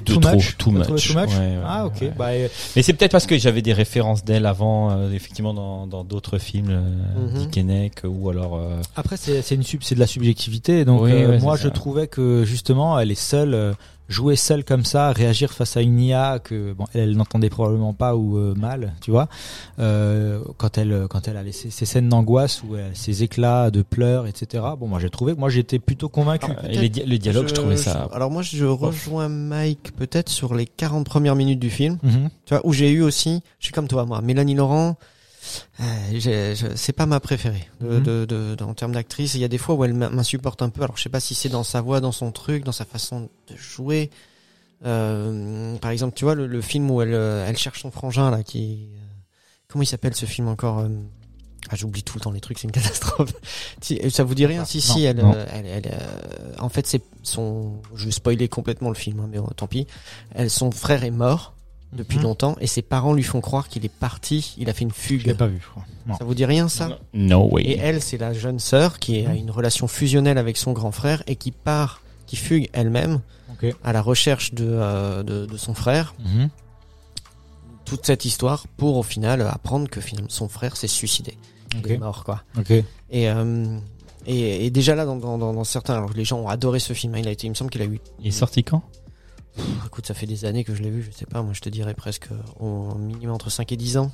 de 0.05 0.15
Too 0.15 0.21
trop, 0.21 0.35
much 0.35 0.57
too 0.57 0.71
much. 0.73 0.87
too 0.87 0.95
much 0.95 1.29
Ouais, 1.29 1.37
ouais, 1.39 1.59
Ah, 1.65 1.87
ok. 1.87 1.93
ouais. 2.01 2.13
Bah, 2.19 2.29
euh, 2.31 2.49
Mais 2.75 2.83
c'est 2.83 2.93
peut-être 2.95 3.13
parce 3.13 3.27
que 3.27 3.39
j'avais 3.39 3.63
des 3.63 3.73
références 3.75 4.25
d'elle 4.25 4.47
avant, 4.47 4.91
euh, 4.91 5.13
effectivement 5.13 5.55
dans 5.55 5.87
dans 5.87 6.03
d'autres 6.03 6.39
films, 6.39 6.71
euh, 6.71 7.29
Mhm. 7.31 7.39
Dick 7.39 7.57
Henneck, 7.59 8.01
ou 8.05 8.29
alors. 8.31 8.57
euh, 8.57 8.81
Après, 8.97 9.17
c'est 9.17 9.43
c'est 9.43 9.55
une 9.55 9.63
sub, 9.63 9.83
c'est 9.85 9.95
de 9.95 10.01
la 10.01 10.09
subjectivité. 10.09 10.85
Donc, 10.85 11.03
Oui, 11.03 11.13
euh, 11.13 11.29
ouais, 11.33 11.39
moi, 11.39 11.57
je 11.57 11.65
ça. 11.65 11.71
trouvais 11.71 12.09
que 12.09 12.45
justement, 12.45 12.99
elle 12.99 13.13
est 13.13 13.15
seule, 13.15 13.55
euh, 13.55 13.73
jouer 14.13 14.37
seule 14.37 14.65
comme 14.65 14.85
ça, 14.85 15.11
réagir 15.13 15.53
face 15.53 15.77
à 15.77 15.81
une 15.83 15.99
IA 15.99 16.39
que 16.39 16.73
bon, 16.75 16.85
elle, 16.95 17.01
elle 17.01 17.17
n'entendait 17.17 17.51
probablement 17.51 17.93
pas 17.95 18.15
ou 18.15 18.39
euh, 18.39 18.55
mal, 18.55 18.93
tu 19.01 19.11
vois. 19.11 19.29
Euh, 19.79 20.41
quand 20.59 20.79
elle, 20.79 21.07
quand 21.11 21.27
elle 21.27 21.37
a 21.37 21.43
laissé 21.43 21.71
ces 21.71 21.87
scènes 21.87 22.09
d'angoisse 22.09 22.63
ou 22.63 22.77
ces 22.95 23.23
éclats 23.23 23.71
de 23.71 23.83
pleurs, 23.83 24.27
etc. 24.27 24.65
Bon, 24.79 24.87
moi, 24.87 25.01
j'ai 25.01 25.11
trouvé, 25.11 25.35
moi, 25.35 25.49
j'étais 25.49 25.79
plutôt 25.79 26.09
convaincu. 26.09 26.51
Ah, 26.57 26.71
et 26.71 26.79
les 26.79 26.89
di- 26.89 27.03
le 27.05 27.19
dialogue, 27.19 27.49
je, 27.49 27.55
trouvais 27.55 27.77
ça. 27.77 28.09
Alors 28.13 28.31
moi, 28.31 28.43
je 28.43 28.65
rejoins 28.65 29.29
Mike 29.29 29.93
peut-être 29.97 30.29
sur 30.29 30.55
les 30.55 30.67
40 30.67 31.05
premières 31.07 31.37
minutes 31.37 31.61
du 31.61 31.71
film. 31.71 31.99
Mhm. 32.03 32.29
Tu 32.45 32.55
vois, 32.55 32.67
où 32.67 32.73
j'ai 32.73 32.91
eu 32.91 33.03
aussi, 33.03 33.43
je 33.59 33.65
suis 33.67 33.73
comme 33.73 33.89
toi, 33.89 34.05
moi, 34.05 34.21
Mélanie 34.21 34.55
Laurent. 34.55 34.97
Euh, 35.81 36.55
c'est 36.77 36.93
pas 36.93 37.07
ma 37.07 37.21
préférée 37.21 37.69
de, 37.81 37.87
Mhm. 37.99 38.03
de, 38.03 38.25
de- 38.25 38.55
de- 38.55 38.65
en 38.65 38.75
termes 38.75 38.93
d'actrice. 38.93 39.35
Il 39.35 39.41
y 39.41 39.45
a 39.45 39.49
des 39.49 39.59
fois 39.59 39.75
où 39.75 39.85
elle 39.85 39.95
m'in- 39.95 40.11
m'insupporte 40.11 40.63
un 40.63 40.69
peu. 40.71 40.83
Alors 40.83 40.97
je 40.97 41.03
sais 41.03 41.09
pas 41.09 41.21
si 41.21 41.35
c'est 41.35 41.49
dans 41.49 41.65
sa 41.65 41.81
voix, 41.81 42.01
dans 42.01 42.13
son 42.13 42.31
truc, 42.33 42.65
dans 42.65 42.73
sa 42.73 42.85
façon 42.85 43.29
de 43.49 43.57
jouer. 43.57 44.11
Euh, 44.85 45.77
par 45.79 45.91
exemple, 45.91 46.15
tu 46.17 46.25
vois 46.25 46.35
le, 46.35 46.47
le 46.47 46.61
film 46.61 46.91
où 46.91 47.03
elle, 47.03 47.15
euh, 47.15 47.47
elle 47.49 47.57
cherche 47.57 47.83
son 47.83 47.91
frangin 47.91 48.31
là, 48.31 48.43
qui 48.43 48.89
euh, 48.95 48.99
comment 49.69 49.83
il 49.83 49.87
s'appelle 49.87 50.15
ce 50.15 50.27
film 50.27 50.49
encore 50.49 50.85
ah, 51.71 51.77
j'oublie 51.77 52.03
tout 52.03 52.17
le 52.19 52.21
temps 52.21 52.33
les 52.33 52.41
trucs, 52.41 52.59
c'est 52.59 52.65
une 52.67 52.73
catastrophe. 52.73 53.33
Si- 53.81 54.11
Ça 54.11 54.25
vous 54.25 54.35
dit 54.35 54.47
rien? 54.47 54.65
Si, 54.65 54.81
si, 54.81 55.03
Non, 55.03 55.07
elle, 55.09 55.17
non. 55.17 55.37
elle, 55.53 55.67
elle, 55.67 55.99
en 56.59 56.69
fait, 56.69 56.87
c'est 56.89 57.03
son. 57.23 57.81
Je 57.95 58.07
vais 58.07 58.11
spoiler 58.11 58.49
complètement 58.49 58.89
le 58.89 58.97
film, 58.97 59.21
hein, 59.21 59.29
mais 59.31 59.39
euh, 59.39 59.43
tant 59.57 59.69
pis. 59.69 59.87
Elle, 60.35 60.51
son 60.51 60.73
frère 60.73 61.05
est 61.05 61.13
mort 61.13 61.55
depuis 61.93 62.17
Mhm. 62.19 62.23
longtemps 62.25 62.57
et 62.61 62.67
ses 62.67 62.83
parents 62.83 63.13
lui 63.13 63.23
font 63.23 63.41
croire 63.41 63.69
qu'il 63.69 63.85
est 63.85 63.93
parti. 63.93 64.55
Il 64.59 64.69
a 64.71 64.73
fait 64.73 64.85
une 64.85 64.91
Je 64.91 64.95
l'ai 65.13 65.19
fugue. 65.19 65.37
pas 65.37 65.47
vu, 65.47 65.59
je 65.63 65.69
crois. 65.69 65.85
Non. 66.07 66.17
Ça 66.17 66.25
vous 66.25 66.35
dit 66.35 66.45
rien 66.45 66.69
ça? 66.69 66.99
No 67.15 67.49
way. 67.51 67.63
Et 67.63 67.79
elle, 67.79 68.03
c'est 68.03 68.19
la 68.19 68.33
jeune 68.33 68.59
sœur 68.59 68.99
qui 68.99 69.25
a 69.27 69.35
une 69.35 69.51
relation 69.51 69.87
fusionnelle 69.89 70.39
avec 70.39 70.57
son 70.57 70.73
grand 70.73 70.91
frère 70.93 71.23
et 71.27 71.37
qui 71.37 71.51
part, 71.53 72.01
qui 72.27 72.37
fugue 72.37 72.69
elle-même 72.73 73.21
à 73.85 73.93
la 73.93 74.03
recherche 74.03 74.55
de, 74.55 74.67
euh, 74.69 75.23
de, 75.23 75.47
de 75.47 75.57
son 75.57 75.75
frère. 75.75 76.15
Mhm. 76.19 76.49
Toute 77.85 78.07
cette 78.07 78.25
histoire 78.25 78.67
pour 78.77 78.97
au 78.97 79.03
final 79.03 79.43
apprendre 79.43 79.89
que 79.89 80.01
finalement 80.01 80.31
son 80.31 80.49
frère 80.49 80.77
s'est 80.77 80.89
suicidé. 80.89 81.37
Il 81.85 81.91
est 81.93 81.99
mort 81.99 82.25
quoi. 82.25 82.43
Ok. 82.59 82.71
Et, 82.71 82.85
euh, 83.31 83.79
et, 84.27 84.67
et 84.67 84.71
déjà 84.71 84.95
là, 84.95 85.05
dans, 85.05 85.17
dans, 85.17 85.37
dans, 85.39 85.53
dans 85.53 85.65
certains, 85.65 85.95
alors 85.95 86.13
les 86.15 86.25
gens 86.25 86.39
ont 86.41 86.49
adoré 86.49 86.79
ce 86.79 86.93
film. 86.93 87.15
hein, 87.15 87.19
Il 87.21 87.29
a 87.29 87.31
été, 87.31 87.47
il 87.47 87.51
me 87.51 87.55
semble 87.55 87.71
qu'il 87.71 87.83
a 87.83 87.87
eu. 87.87 88.01
Il 88.21 88.27
est 88.29 88.31
sorti 88.31 88.63
quand? 88.65 88.83
Pff, 89.57 89.67
écoute, 89.87 90.07
ça 90.07 90.15
fait 90.15 90.27
des 90.27 90.45
années 90.45 90.65
que 90.65 90.75
je 90.75 90.83
l'ai 90.83 90.91
vu. 90.91 91.03
Je 91.03 91.11
sais 91.17 91.27
pas, 91.27 91.43
moi 91.43 91.53
je 91.53 91.61
te 91.61 91.69
dirais 91.69 91.95
presque 91.95 92.29
au 92.61 92.95
minimum 92.95 93.35
entre 93.35 93.51
5 93.51 93.71
et 93.73 93.77
10 93.77 93.97
ans. 93.99 94.11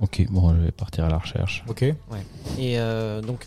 Ok, 0.00 0.24
bon, 0.30 0.54
je 0.54 0.60
vais 0.60 0.72
partir 0.72 1.04
à 1.04 1.08
la 1.08 1.18
recherche. 1.18 1.62
Ok. 1.68 1.82
Et 1.82 1.94
euh, 2.78 3.20
donc, 3.20 3.46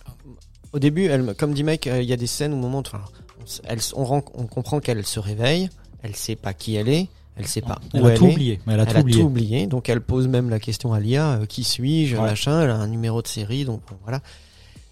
au 0.71 0.79
début, 0.79 1.05
elle, 1.05 1.23
me- 1.23 1.33
comme 1.33 1.53
dit 1.53 1.63
mec, 1.63 1.85
euh, 1.87 2.01
il 2.01 2.07
y 2.07 2.13
a 2.13 2.17
des 2.17 2.27
scènes 2.27 2.53
au 2.53 2.57
moment, 2.57 2.77
où, 2.77 2.81
enfin, 2.81 3.01
on, 3.41 3.43
elle, 3.65 3.79
on, 3.95 4.05
ren- 4.05 4.23
on 4.35 4.45
comprend 4.47 4.79
qu'elle 4.79 5.05
se 5.05 5.19
réveille. 5.19 5.69
Elle 6.01 6.15
sait 6.15 6.35
pas 6.35 6.53
qui 6.53 6.75
elle 6.75 6.87
est. 6.87 7.09
Elle 7.37 7.47
sait 7.47 7.59
pas 7.61 7.81
Elle 7.93 8.01
où 8.03 8.05
a 8.05 8.11
elle 8.11 8.17
tout 8.17 8.27
est. 8.27 8.31
oublié. 8.31 8.61
Elle 8.67 8.79
a 8.79 8.83
Elle 8.83 8.89
tout 8.89 8.95
a 8.97 8.99
oublié. 9.01 9.19
tout 9.19 9.25
oublié, 9.25 9.67
donc 9.67 9.89
elle 9.89 9.99
pose 9.99 10.29
même 10.29 10.49
la 10.49 10.59
question 10.59 10.93
à 10.93 11.01
l'IA 11.01 11.31
euh, 11.41 11.45
qui 11.45 11.65
suis-je, 11.65 12.15
Ouais. 12.15 12.21
machin. 12.21 12.61
Elle 12.61 12.69
a 12.69 12.75
un 12.77 12.87
numéro 12.87 13.21
de 13.21 13.27
série, 13.27 13.65
donc 13.65 13.81
bon, 13.89 13.97
voilà. 14.03 14.21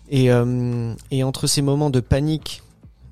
Et 0.09 0.29
euh, 0.31 0.93
et 1.11 1.23
entre 1.23 1.47
ces 1.47 1.61
moments 1.61 1.89
de 1.89 2.01
panique 2.01 2.61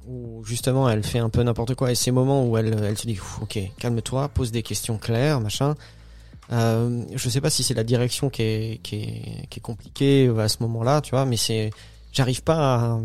où 0.07 0.44
justement 0.45 0.89
elle 0.89 1.03
fait 1.03 1.20
un 1.20 1.29
peu 1.29 1.43
n'importe 1.43 1.75
quoi 1.75 1.91
et 1.91 1.96
ces 1.96 2.12
moments 2.12 2.46
où 2.46 2.58
elle 2.58 2.75
elle 2.84 2.98
se 2.98 3.08
dit 3.08 3.20
ok 3.41 3.60
calme-toi, 3.79 4.29
pose 4.29 4.51
des 4.51 4.63
questions 4.63 4.98
claires, 4.98 5.39
machin. 5.39 5.75
Euh, 6.51 7.03
je 7.15 7.29
sais 7.29 7.39
pas 7.39 7.50
si 7.50 7.63
c'est 7.63 7.74
la 7.74 7.84
direction 7.84 8.29
qui 8.29 8.41
est 8.41 8.79
qui 8.84 8.96
est 8.96 9.48
qui 9.50 9.60
est 9.60 9.62
compliquée 9.62 10.27
euh, 10.27 10.38
à 10.39 10.50
ce 10.50 10.58
moment-là, 10.62 11.01
tu 11.01 11.12
vois, 11.12 11.25
mais 11.25 11.38
c'est 11.38 11.70
j'arrive 12.12 12.43
pas 12.43 12.58
à 12.75 13.00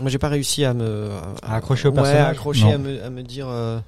moi 0.00 0.08
j'ai 0.10 0.18
pas 0.18 0.28
réussi 0.28 0.64
à 0.64 0.74
me 0.74 1.10
À 1.42 1.56
accrocher 1.56 1.88
au 1.88 1.90
ouais, 1.92 1.96
personnage 1.96 2.26
à 2.26 2.28
accrocher 2.30 2.72
à 2.72 2.78
me, 2.78 3.02
à 3.02 3.10
me 3.10 3.22
dire 3.22 3.48
euh, 3.48 3.78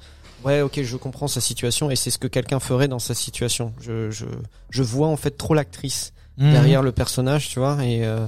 ouais 0.44 0.60
ok 0.62 0.82
je 0.82 0.96
comprends 0.96 1.28
sa 1.28 1.40
situation 1.40 1.90
et 1.90 1.96
c'est 1.96 2.10
ce 2.10 2.18
que 2.18 2.26
quelqu'un 2.26 2.58
ferait 2.60 2.88
dans 2.88 2.98
sa 2.98 3.14
situation 3.14 3.72
je, 3.80 4.10
je, 4.10 4.26
je 4.70 4.82
vois 4.82 5.08
en 5.08 5.16
fait 5.16 5.36
trop 5.36 5.54
l'actrice 5.54 6.12
Mhm. 6.38 6.50
derrière 6.52 6.82
le 6.82 6.92
personnage 6.92 7.50
tu 7.50 7.58
vois 7.58 7.84
et 7.84 8.06
euh, 8.06 8.26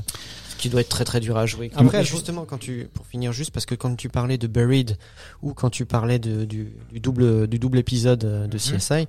qui 0.64 0.70
doit 0.70 0.80
être 0.80 0.88
très 0.88 1.04
très 1.04 1.20
dur 1.20 1.36
à 1.36 1.46
jouer 1.46 1.70
Après, 1.76 2.02
justement 2.04 2.44
quand 2.44 2.58
tu 2.58 2.88
pour 2.92 3.06
finir 3.06 3.32
juste 3.32 3.50
parce 3.52 3.66
que 3.66 3.74
quand 3.74 3.94
tu 3.96 4.08
parlais 4.08 4.38
de 4.38 4.46
Buried 4.46 4.96
ou 5.42 5.52
quand 5.54 5.70
tu 5.70 5.84
parlais 5.86 6.18
de, 6.18 6.44
du, 6.44 6.72
du 6.90 7.00
double 7.00 7.46
du 7.46 7.58
double 7.58 7.78
épisode 7.78 8.24
euh, 8.24 8.46
de 8.46 8.54
Mhm. 8.56 8.78
CSI 8.78 9.06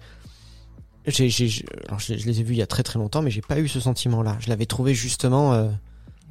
j'ai- 1.08 1.66
alors 1.88 2.00
je, 2.00 2.18
je 2.18 2.26
les 2.26 2.40
ai 2.40 2.44
vus 2.44 2.54
il 2.56 2.58
y 2.58 2.62
a 2.62 2.68
très 2.68 2.84
très 2.84 3.00
longtemps 3.00 3.22
mais 3.22 3.32
j'ai 3.32 3.42
pas 3.42 3.60
eu 3.60 3.68
ce 3.68 3.80
sentiment 3.80 4.22
là 4.22 4.38
je 4.40 4.50
l'avais 4.50 4.66
trouvé 4.66 4.94
justement 4.94 5.54
euh, 5.54 5.70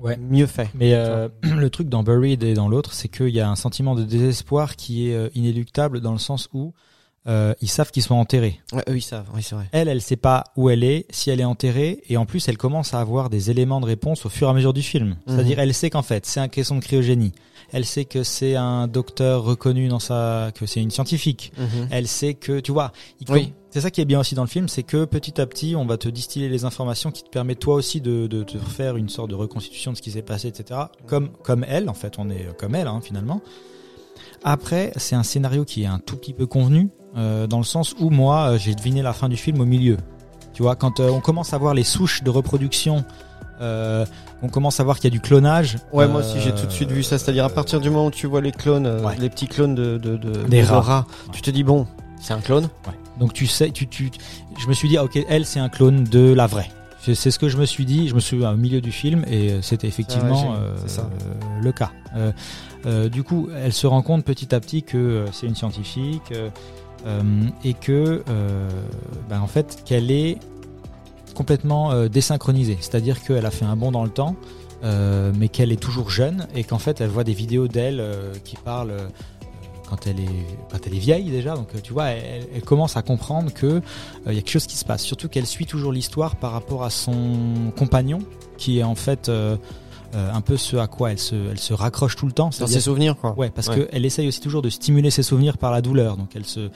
Ouais. 0.01 0.17
mieux 0.19 0.47
fait 0.47 0.69
Mais 0.75 0.93
euh, 0.95 1.29
le 1.43 1.71
truc 1.71 1.89
dans 1.89 2.03
Buried 2.03 2.43
et 2.43 2.53
dans 2.55 2.69
l'autre, 2.69 2.93
c'est 2.93 3.09
qu'il 3.09 3.29
y 3.31 3.41
a 3.41 3.49
un 3.49 3.55
sentiment 3.55 3.95
de 3.95 4.03
désespoir 4.03 4.75
qui 4.77 5.09
est 5.09 5.31
inéluctable 5.37 6.01
dans 6.01 6.13
le 6.13 6.19
sens 6.19 6.49
où 6.53 6.75
euh, 7.27 7.55
ils 7.63 7.69
savent 7.69 7.91
qu'ils 7.91 8.03
sont 8.03 8.15
enterrés. 8.15 8.61
ouais, 8.73 8.83
eux 8.89 8.97
ils 8.97 9.03
savent 9.03 9.27
oui 9.35 9.43
c'est 9.43 9.55
vrai 9.55 9.67
Elle, 9.73 9.89
elle 9.89 10.03
sait 10.03 10.17
pas 10.17 10.45
où 10.57 10.69
elle 10.71 10.85
est, 10.85 11.07
si 11.11 11.31
elle 11.31 11.41
est 11.41 11.45
enterrée, 11.45 12.03
et 12.09 12.17
en 12.17 12.27
plus, 12.27 12.49
elle 12.49 12.59
commence 12.59 12.93
à 12.95 13.01
avoir 13.01 13.31
des 13.31 13.51
éléments 13.51 13.81
de 13.81 13.87
réponse 13.87 14.27
au 14.27 14.29
fur 14.29 14.47
et 14.49 14.51
à 14.51 14.55
mesure 14.55 14.73
du 14.75 14.83
film. 14.83 15.17
C'est-à-dire, 15.27 15.59
elle 15.59 15.73
sait 15.75 15.89
qu'en 15.91 16.03
fait, 16.03 16.27
c'est 16.27 16.41
un 16.41 16.49
caisson 16.49 16.77
de 16.77 16.81
cryogénie. 16.81 17.33
Elle 17.73 17.87
sait 17.87 18.05
que 18.05 18.23
c'est 18.23 18.57
un 18.57 18.87
docteur 18.87 19.43
reconnu 19.43 19.89
dans 19.89 19.99
sa, 19.99 20.51
que 20.55 20.67
c'est 20.67 20.81
une 20.83 20.91
scientifique. 20.91 21.53
Mhm. 21.57 21.89
Elle 21.91 22.07
sait 22.07 22.35
que, 22.35 22.61
tu 22.61 22.73
vois, 22.73 22.93
il 23.21 23.31
Oui. 23.33 23.53
c'est 23.71 23.81
ça 23.81 23.91
qui 23.91 24.01
est 24.03 24.05
bien 24.05 24.21
aussi 24.21 24.35
dans 24.35 24.43
le 24.45 24.49
film, 24.49 24.69
c'est 24.69 24.83
que 24.83 25.07
petit 25.07 25.41
à 25.41 25.47
petit, 25.47 25.75
on 25.75 25.87
va 25.87 25.97
te 25.97 26.09
distiller 26.09 26.49
les 26.51 26.65
informations 26.67 27.11
qui 27.11 27.25
te 27.25 27.31
permettent 27.31 27.59
toi 27.61 27.75
aussi 27.75 28.01
de, 28.03 28.27
de 28.27 28.43
te 28.45 28.59
faire 28.59 28.97
une 28.97 29.09
sorte 29.09 29.31
de 29.31 29.35
reconstitution 29.35 29.93
de 29.93 29.97
ce 29.97 30.03
qui 30.03 30.11
s'est 30.11 30.23
passé, 30.23 30.49
etc. 30.49 30.79
Comme, 31.07 31.31
comme 31.43 31.65
elle, 31.67 31.89
en 31.89 31.95
fait, 31.95 32.19
on 32.19 32.29
est 32.31 32.55
comme 32.59 32.75
elle, 32.75 32.87
hein, 32.87 33.01
finalement. 33.03 33.41
Après, 34.45 34.93
c'est 34.97 35.15
un 35.17 35.23
scénario 35.23 35.65
qui 35.65 35.83
est 35.85 35.87
un 35.87 35.99
tout 35.99 36.17
petit 36.17 36.33
peu 36.35 36.47
convenu, 36.47 36.91
euh, 37.17 37.47
dans 37.47 37.59
le 37.59 37.65
sens 37.65 37.95
où 37.99 38.11
moi, 38.11 38.51
euh, 38.53 38.59
j'ai 38.59 38.75
deviné 38.75 39.03
la 39.03 39.13
fin 39.13 39.29
du 39.29 39.37
film 39.37 39.61
au 39.61 39.65
milieu. 39.65 39.97
Tu 40.53 40.63
vois, 40.63 40.77
quand 40.77 41.01
euh, 41.01 41.11
on 41.11 41.21
commence 41.21 41.53
à 41.55 41.59
voir 41.59 41.75
les 41.75 41.85
souches 41.85 42.23
de 42.23 42.31
reproduction 42.31 43.05
euh, 43.61 44.05
on 44.43 44.49
commence 44.49 44.81
à 44.81 44.85
voir 44.85 44.97
qu'il 44.99 45.05
y 45.05 45.13
a 45.13 45.17
du 45.17 45.21
clonage. 45.21 45.77
Ouais, 45.93 46.09
moi 46.09 46.21
aussi 46.23 46.41
j'ai 46.41 46.53
tout 46.53 46.67
de 46.67 46.73
suite 46.73 46.91
vu 46.91 47.05
ça. 47.05 47.19
C'est-à-dire 47.19 47.45
à 47.45 47.49
partir 47.49 47.81
du 47.81 47.89
moment 47.89 48.07
où 48.07 48.11
tu 48.11 48.27
vois 48.27 48.41
les 48.41 48.51
clones, 48.51 48.87
Ouais. 49.05 49.15
les 49.17 49.31
petits 49.31 49.47
clones 49.47 49.77
de, 49.77 49.97
de, 49.97 50.17
de, 50.17 50.43
Des 50.49 50.63
de 50.63 50.67
rats. 50.67 51.07
tu 51.33 51.41
te 51.41 51.53
dis 51.53 51.63
bon, 51.63 51.87
c'est 52.21 52.35
un 52.35 52.41
clone. 52.41 52.69
Donc 53.21 53.33
tu 53.33 53.47
sais, 53.47 53.71
tu, 53.71 53.87
tu, 53.87 54.11
je 54.59 54.67
me 54.67 54.73
suis 54.73 54.89
dit, 54.89 54.97
ah, 54.97 55.05
ok, 55.05 55.21
elle 55.29 55.47
c'est 55.47 55.61
un 55.61 55.69
clone 55.69 56.03
de 56.03 56.33
la 56.33 56.49
vraie. 56.49 56.69
C'est 57.01 57.15
ce 57.31 57.39
que 57.39 57.49
je 57.49 57.57
me 57.57 57.65
suis 57.65 57.85
dit. 57.85 58.09
Je 58.09 58.15
me 58.17 58.21
suis 58.21 58.45
au 58.45 58.57
milieu 58.57 58.81
du 58.81 58.91
film 58.91 59.25
et 59.31 59.59
c'était 59.63 59.87
effectivement 59.87 60.47
Ah 60.47 60.51
ouais, 60.51 60.57
euh, 60.59 60.89
ça. 60.89 61.03
euh, 61.03 61.61
le 61.63 61.71
cas. 61.71 61.93
Euh, 62.17 62.33
euh, 62.87 63.09
du 63.09 63.23
coup, 63.23 63.49
elle 63.57 63.73
se 63.73 63.87
rend 63.87 64.03
compte 64.03 64.25
petit 64.25 64.55
à 64.55 64.61
petit 64.61 64.83
que 64.83 64.97
euh, 64.97 65.33
c'est 65.33 65.47
une 65.47 65.55
scientifique 65.55 66.33
euh, 67.07 67.43
et 67.65 67.75
que, 67.75 68.23
ben, 69.29 69.41
en 69.41 69.47
fait, 69.47 69.83
qu'elle 69.85 70.11
est 70.11 70.39
complètement 71.35 72.07
désynchronisée. 72.07 72.79
C'est-à-dire 72.81 73.23
qu'elle 73.23 73.45
a 73.45 73.51
fait 73.51 73.65
un 73.65 73.77
bond 73.77 73.93
dans 73.93 74.05
le 74.05 74.11
temps, 74.11 74.37
mais 74.83 75.49
qu'elle 75.49 75.71
est 75.71 75.81
toujours 75.81 76.09
jeune 76.09 76.47
et 76.55 76.65
qu'en 76.65 76.79
fait, 76.79 77.03
elle 77.03 77.11
voit 77.11 77.25
des 77.25 77.35
vidéos 77.35 77.69
d'elle 77.69 78.03
qui 78.45 78.57
parlent. 78.57 78.95
quand 79.89 80.07
elle 80.07 80.21
est 80.21 80.47
quand 80.71 80.79
elle 80.87 80.95
est 80.95 80.99
vieille 80.99 81.31
déjà 81.31 81.55
donc 81.55 81.69
tu 81.83 81.93
vois 81.93 82.07
elle, 82.07 82.63
commence 82.63 82.97
à 82.97 83.03
comprendre 83.03 83.53
que 83.53 83.67
euh, 83.67 83.81
y 84.27 84.31
a 84.31 84.35
quelque 84.41 84.49
chose 84.49 84.67
qui 84.67 84.79
se 84.79 84.85
passe 84.87 85.03
surtout 85.03 85.29
qu'elle 85.29 85.47
suit 85.47 85.67
toujours 85.67 85.93
l'histoire 85.93 86.37
par 86.37 86.53
rapport 86.53 86.85
à 86.85 86.91
son 86.91 87.71
compagnon 87.77 88.21
qui 88.57 88.79
est 88.79 88.83
en 88.83 88.95
fait 88.95 89.31
euh, 90.15 90.33
un 90.33 90.41
peu 90.41 90.57
ce 90.57 90.77
à 90.77 90.87
quoi 90.87 91.11
elle 91.13 91.19
se 91.19 91.35
elle 91.51 91.59
se 91.59 91.73
raccroche 91.75 92.17
tout 92.17 92.27
le 92.27 92.33
temps 92.33 92.51
Dans 92.59 92.67
ses 92.67 92.81
souvenirs 92.81 93.17
quoi. 93.17 93.35
Ouais, 93.37 93.51
parce 93.51 93.69
Ouais. 93.69 93.87
qu'elle 93.91 94.05
essaye 94.07 94.29
aussi 94.29 94.41
toujours 94.41 94.63
de 94.63 94.71
stimuler 94.71 95.11
ses 95.11 95.23
souvenirs 95.23 95.59
par 95.59 95.73
la 95.73 95.81
douleur. 95.83 96.17
Donc 96.17 96.29
elle 96.35 96.45
se, 96.45 96.71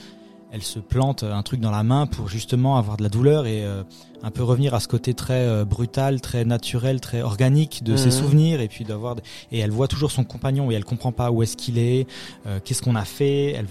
elle 0.51 0.63
se 0.63 0.79
plante 0.79 1.23
un 1.23 1.41
truc 1.43 1.59
dans 1.59 1.71
la 1.71 1.83
main 1.83 2.07
pour 2.07 2.27
justement 2.27 2.77
avoir 2.77 2.97
de 2.97 3.03
la 3.03 3.09
douleur 3.09 3.45
et 3.45 3.63
euh, 3.63 3.83
un 4.23 4.31
peu 4.31 4.43
revenir 4.43 4.73
à 4.73 4.79
ce 4.79 4.87
côté 4.87 5.13
très 5.13 5.45
euh, 5.47 5.63
brutal, 5.63 6.19
très 6.21 6.43
naturel, 6.43 6.99
très 6.99 7.21
organique 7.21 7.83
de 7.83 7.95
ses 7.95 8.05
Mhm. 8.07 8.11
souvenirs 8.11 8.61
et 8.61 8.67
puis 8.67 8.83
d'avoir. 8.83 9.15
de- 9.15 9.21
Et 9.51 9.59
elle 9.59 9.71
voit 9.71 9.87
toujours 9.87 10.11
son 10.11 10.23
compagnon 10.23 10.71
et 10.71 10.73
elle 10.73 10.85
comprend 10.85 11.11
pas 11.11 11.31
où 11.31 11.41
est-ce 11.43 11.55
qu'il 11.55 11.77
est, 11.77 12.07
euh, 12.47 12.59
qu'est-ce 12.63 12.81
qu'on 12.81 12.95
a 12.95 13.05
fait. 13.05 13.51
Elle, 13.51 13.67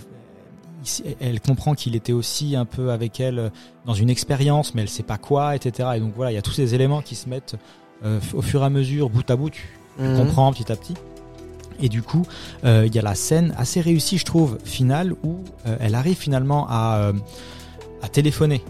elle 1.21 1.41
comprend 1.41 1.75
qu'il 1.75 1.97
était 1.97 2.13
aussi 2.13 2.55
un 2.57 2.65
peu 2.65 2.93
avec 2.93 3.19
elle 3.21 3.51
dans 3.85 3.95
une 3.95 4.09
expérience, 4.11 4.75
mais 4.75 4.83
elle 4.83 4.89
sait 4.89 5.03
pas 5.03 5.19
quoi, 5.19 5.57
etc. 5.57 5.89
Et 5.97 6.01
donc 6.01 6.13
voilà, 6.15 6.31
il 6.31 6.35
y 6.37 6.39
a 6.39 6.43
tous 6.43 6.53
ces 6.53 6.75
éléments 6.75 7.03
qui 7.03 7.17
se 7.17 7.29
mettent 7.29 7.57
euh, 8.05 8.21
au 8.35 8.43
fur 8.43 8.63
et 8.63 8.67
à 8.67 8.71
mesure, 8.71 9.11
bout 9.11 9.29
à 9.31 9.37
bout. 9.37 9.51
Tu, 9.51 9.63
tu 9.99 10.03
Mhm. 10.05 10.17
comprends 10.17 10.53
petit 10.53 10.71
à 10.71 10.77
petit. 10.77 10.95
Et 11.81 11.89
du 11.89 12.03
coup, 12.03 12.27
euh, 12.65 12.85
il 12.87 12.95
y 12.95 12.99
a 12.99 13.03
la 13.03 13.15
scène 13.15 13.55
assez 13.57 13.81
réussie, 13.81 14.19
je 14.19 14.25
trouve, 14.25 14.59
finale, 14.65 15.15
où 15.23 15.39
euh, 15.67 15.77
elle 15.81 15.95
arrive 15.95 16.17
finalement 16.17 16.67
à, 16.69 16.99
euh, 17.03 17.13
à 18.03 18.09
téléphoner. 18.09 18.63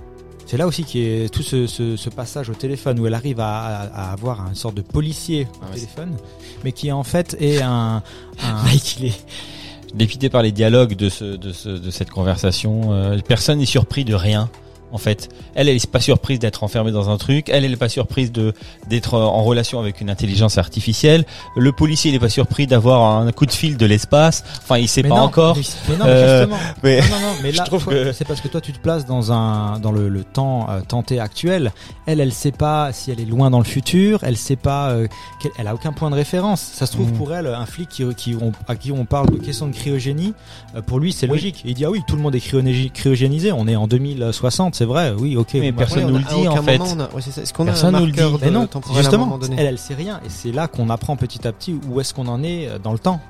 C'est 0.46 0.56
là 0.56 0.66
aussi 0.66 0.84
qui 0.84 1.00
est 1.00 1.32
tout 1.32 1.42
ce, 1.42 1.66
ce, 1.66 1.96
ce 1.96 2.08
passage 2.10 2.48
au 2.50 2.54
téléphone 2.54 2.98
où 3.00 3.06
elle 3.06 3.12
arrive 3.14 3.40
à, 3.40 3.58
à, 3.66 3.82
à 4.08 4.12
avoir 4.12 4.46
une 4.48 4.54
sorte 4.54 4.74
de 4.74 4.80
policier 4.82 5.46
au 5.52 5.56
Ah 5.62 5.66
ouais, 5.68 5.74
téléphone, 5.74 6.16
mais 6.64 6.72
qui 6.72 6.90
en 6.92 7.02
fait 7.02 7.36
est 7.40 7.60
un, 7.62 8.02
un 8.42 8.62
Mike, 8.64 8.96
il 9.00 9.06
est 9.06 9.26
dépité 9.94 10.28
par 10.30 10.42
les 10.42 10.52
dialogues 10.52 10.94
de, 10.94 11.08
ce, 11.10 11.24
de, 11.36 11.52
ce, 11.52 11.68
de 11.70 11.90
cette 11.90 12.10
conversation. 12.10 12.92
Euh, 12.92 13.18
personne 13.26 13.58
n'est 13.58 13.66
surpris 13.66 14.04
de 14.06 14.14
rien. 14.14 14.48
En 14.90 14.98
fait, 14.98 15.28
elle, 15.54 15.68
elle 15.68 15.76
est 15.76 15.86
pas 15.90 16.00
surprise 16.00 16.38
d'être 16.38 16.64
enfermée 16.64 16.92
dans 16.92 17.10
un 17.10 17.18
truc. 17.18 17.48
Elle, 17.50 17.64
elle 17.64 17.72
est 17.72 17.76
pas 17.76 17.88
surprise 17.90 18.32
de 18.32 18.54
d'être 18.88 19.14
euh, 19.14 19.22
en 19.24 19.44
relation 19.44 19.78
avec 19.80 20.00
une 20.00 20.08
intelligence 20.10 20.56
artificielle. 20.58 21.24
Le 21.56 21.72
policier, 21.72 22.10
il 22.10 22.14
est 22.14 22.18
pas 22.20 22.28
surpris 22.28 22.66
d'avoir 22.66 23.18
un 23.20 23.30
coup 23.32 23.44
de 23.46 23.50
fil 23.52 23.76
de 23.76 23.86
l'espace. 23.86 24.44
Enfin, 24.62 24.78
il 24.78 24.88
sait 24.88 25.02
Mais 25.02 25.10
pas 25.10 25.16
non, 25.16 25.22
encore. 25.22 25.56
Mais, 25.56 25.62
mais 25.90 25.96
non, 25.96 26.04
mais 26.04 26.10
Euh, 26.10 26.38
justement. 26.40 26.58
mais- 26.82 27.00
Non, 27.00 27.06
non, 27.06 27.20
non, 27.20 27.32
mais 27.42 27.52
Je 27.52 27.56
là, 27.58 27.64
que- 27.66 28.12
c'est 28.12 28.24
parce 28.26 28.40
que 28.40 28.48
toi, 28.48 28.60
tu 28.60 28.72
te 28.72 28.78
places 28.78 29.04
dans 29.06 29.30
un, 29.32 29.78
dans 29.78 29.92
le, 29.92 30.08
le 30.08 30.24
temps 30.24 30.66
euh, 30.70 30.80
tenté 30.80 31.20
actuel. 31.20 31.72
Elle, 32.06 32.20
elle 32.20 32.32
sait 32.32 32.50
pas 32.52 32.92
si 32.92 33.10
elle 33.10 33.20
est 33.20 33.24
loin 33.26 33.50
dans 33.50 33.58
le 33.58 33.64
futur. 33.64 34.20
Elle 34.22 34.36
sait 34.38 34.56
pas, 34.56 34.90
euh, 34.90 35.06
qu'elle- 35.42 35.52
elle 35.58 35.66
a 35.68 35.74
aucun 35.74 35.92
point 35.92 36.08
de 36.10 36.14
référence. 36.14 36.60
Ça 36.62 36.86
se 36.86 36.92
trouve 36.92 37.08
Mhm. 37.10 37.16
pour 37.18 37.34
elle, 37.34 37.46
un 37.46 37.66
flic 37.66 37.88
qui, 37.90 38.04
qui 38.14 38.36
on, 38.40 38.52
à 38.66 38.74
qui 38.76 38.90
on 38.92 39.04
parle 39.04 39.28
de 39.30 39.36
question 39.36 39.66
de 39.66 39.74
cryogénie, 39.74 40.32
euh, 40.76 40.80
pour 40.82 40.98
lui, 40.98 41.12
c'est 41.12 41.26
Oui. 41.26 41.32
logique. 41.32 41.62
Il 41.66 41.74
dit 41.74 41.84
ah 41.84 41.90
oui, 41.90 42.00
tout 42.08 42.16
le 42.16 42.22
monde 42.22 42.34
est 42.34 42.38
cryogéni- 42.38 42.90
cryogénisé. 42.90 43.52
On 43.52 43.66
est 43.68 43.76
en 43.76 43.86
2060, 43.86 44.77
c'est 44.78 44.84
vrai. 44.84 45.12
Oui, 45.18 45.36
ok. 45.36 45.54
Mais 45.54 45.72
personne 45.72 45.98
Ouais, 45.98 46.04
on 46.04 46.10
nous 46.12 46.18
le 46.18 46.24
dit, 46.24 46.48
en 46.48 46.62
fait. 46.62 46.76
a- 46.76 46.82
ouais, 46.82 47.22
a 47.22 47.64
Personne 47.64 47.94
un 47.94 48.00
nous 48.00 48.06
le 48.06 48.12
dit. 48.12 48.20
Mais 48.40 48.50
non, 48.50 48.68
justement, 48.94 49.38
elle, 49.56 49.66
elle 49.66 49.78
sait 49.78 49.94
rien, 49.94 50.20
et 50.24 50.28
c'est 50.28 50.52
là 50.52 50.68
qu'on 50.68 50.88
apprend 50.88 51.16
petit 51.16 51.46
à 51.48 51.52
petit 51.52 51.78
où 51.88 52.00
est-ce 52.00 52.14
qu'on 52.14 52.28
en 52.28 52.42
est 52.44 52.68
euh, 52.68 52.78
dans 52.78 52.92
le 52.92 52.98
temps. 52.98 53.20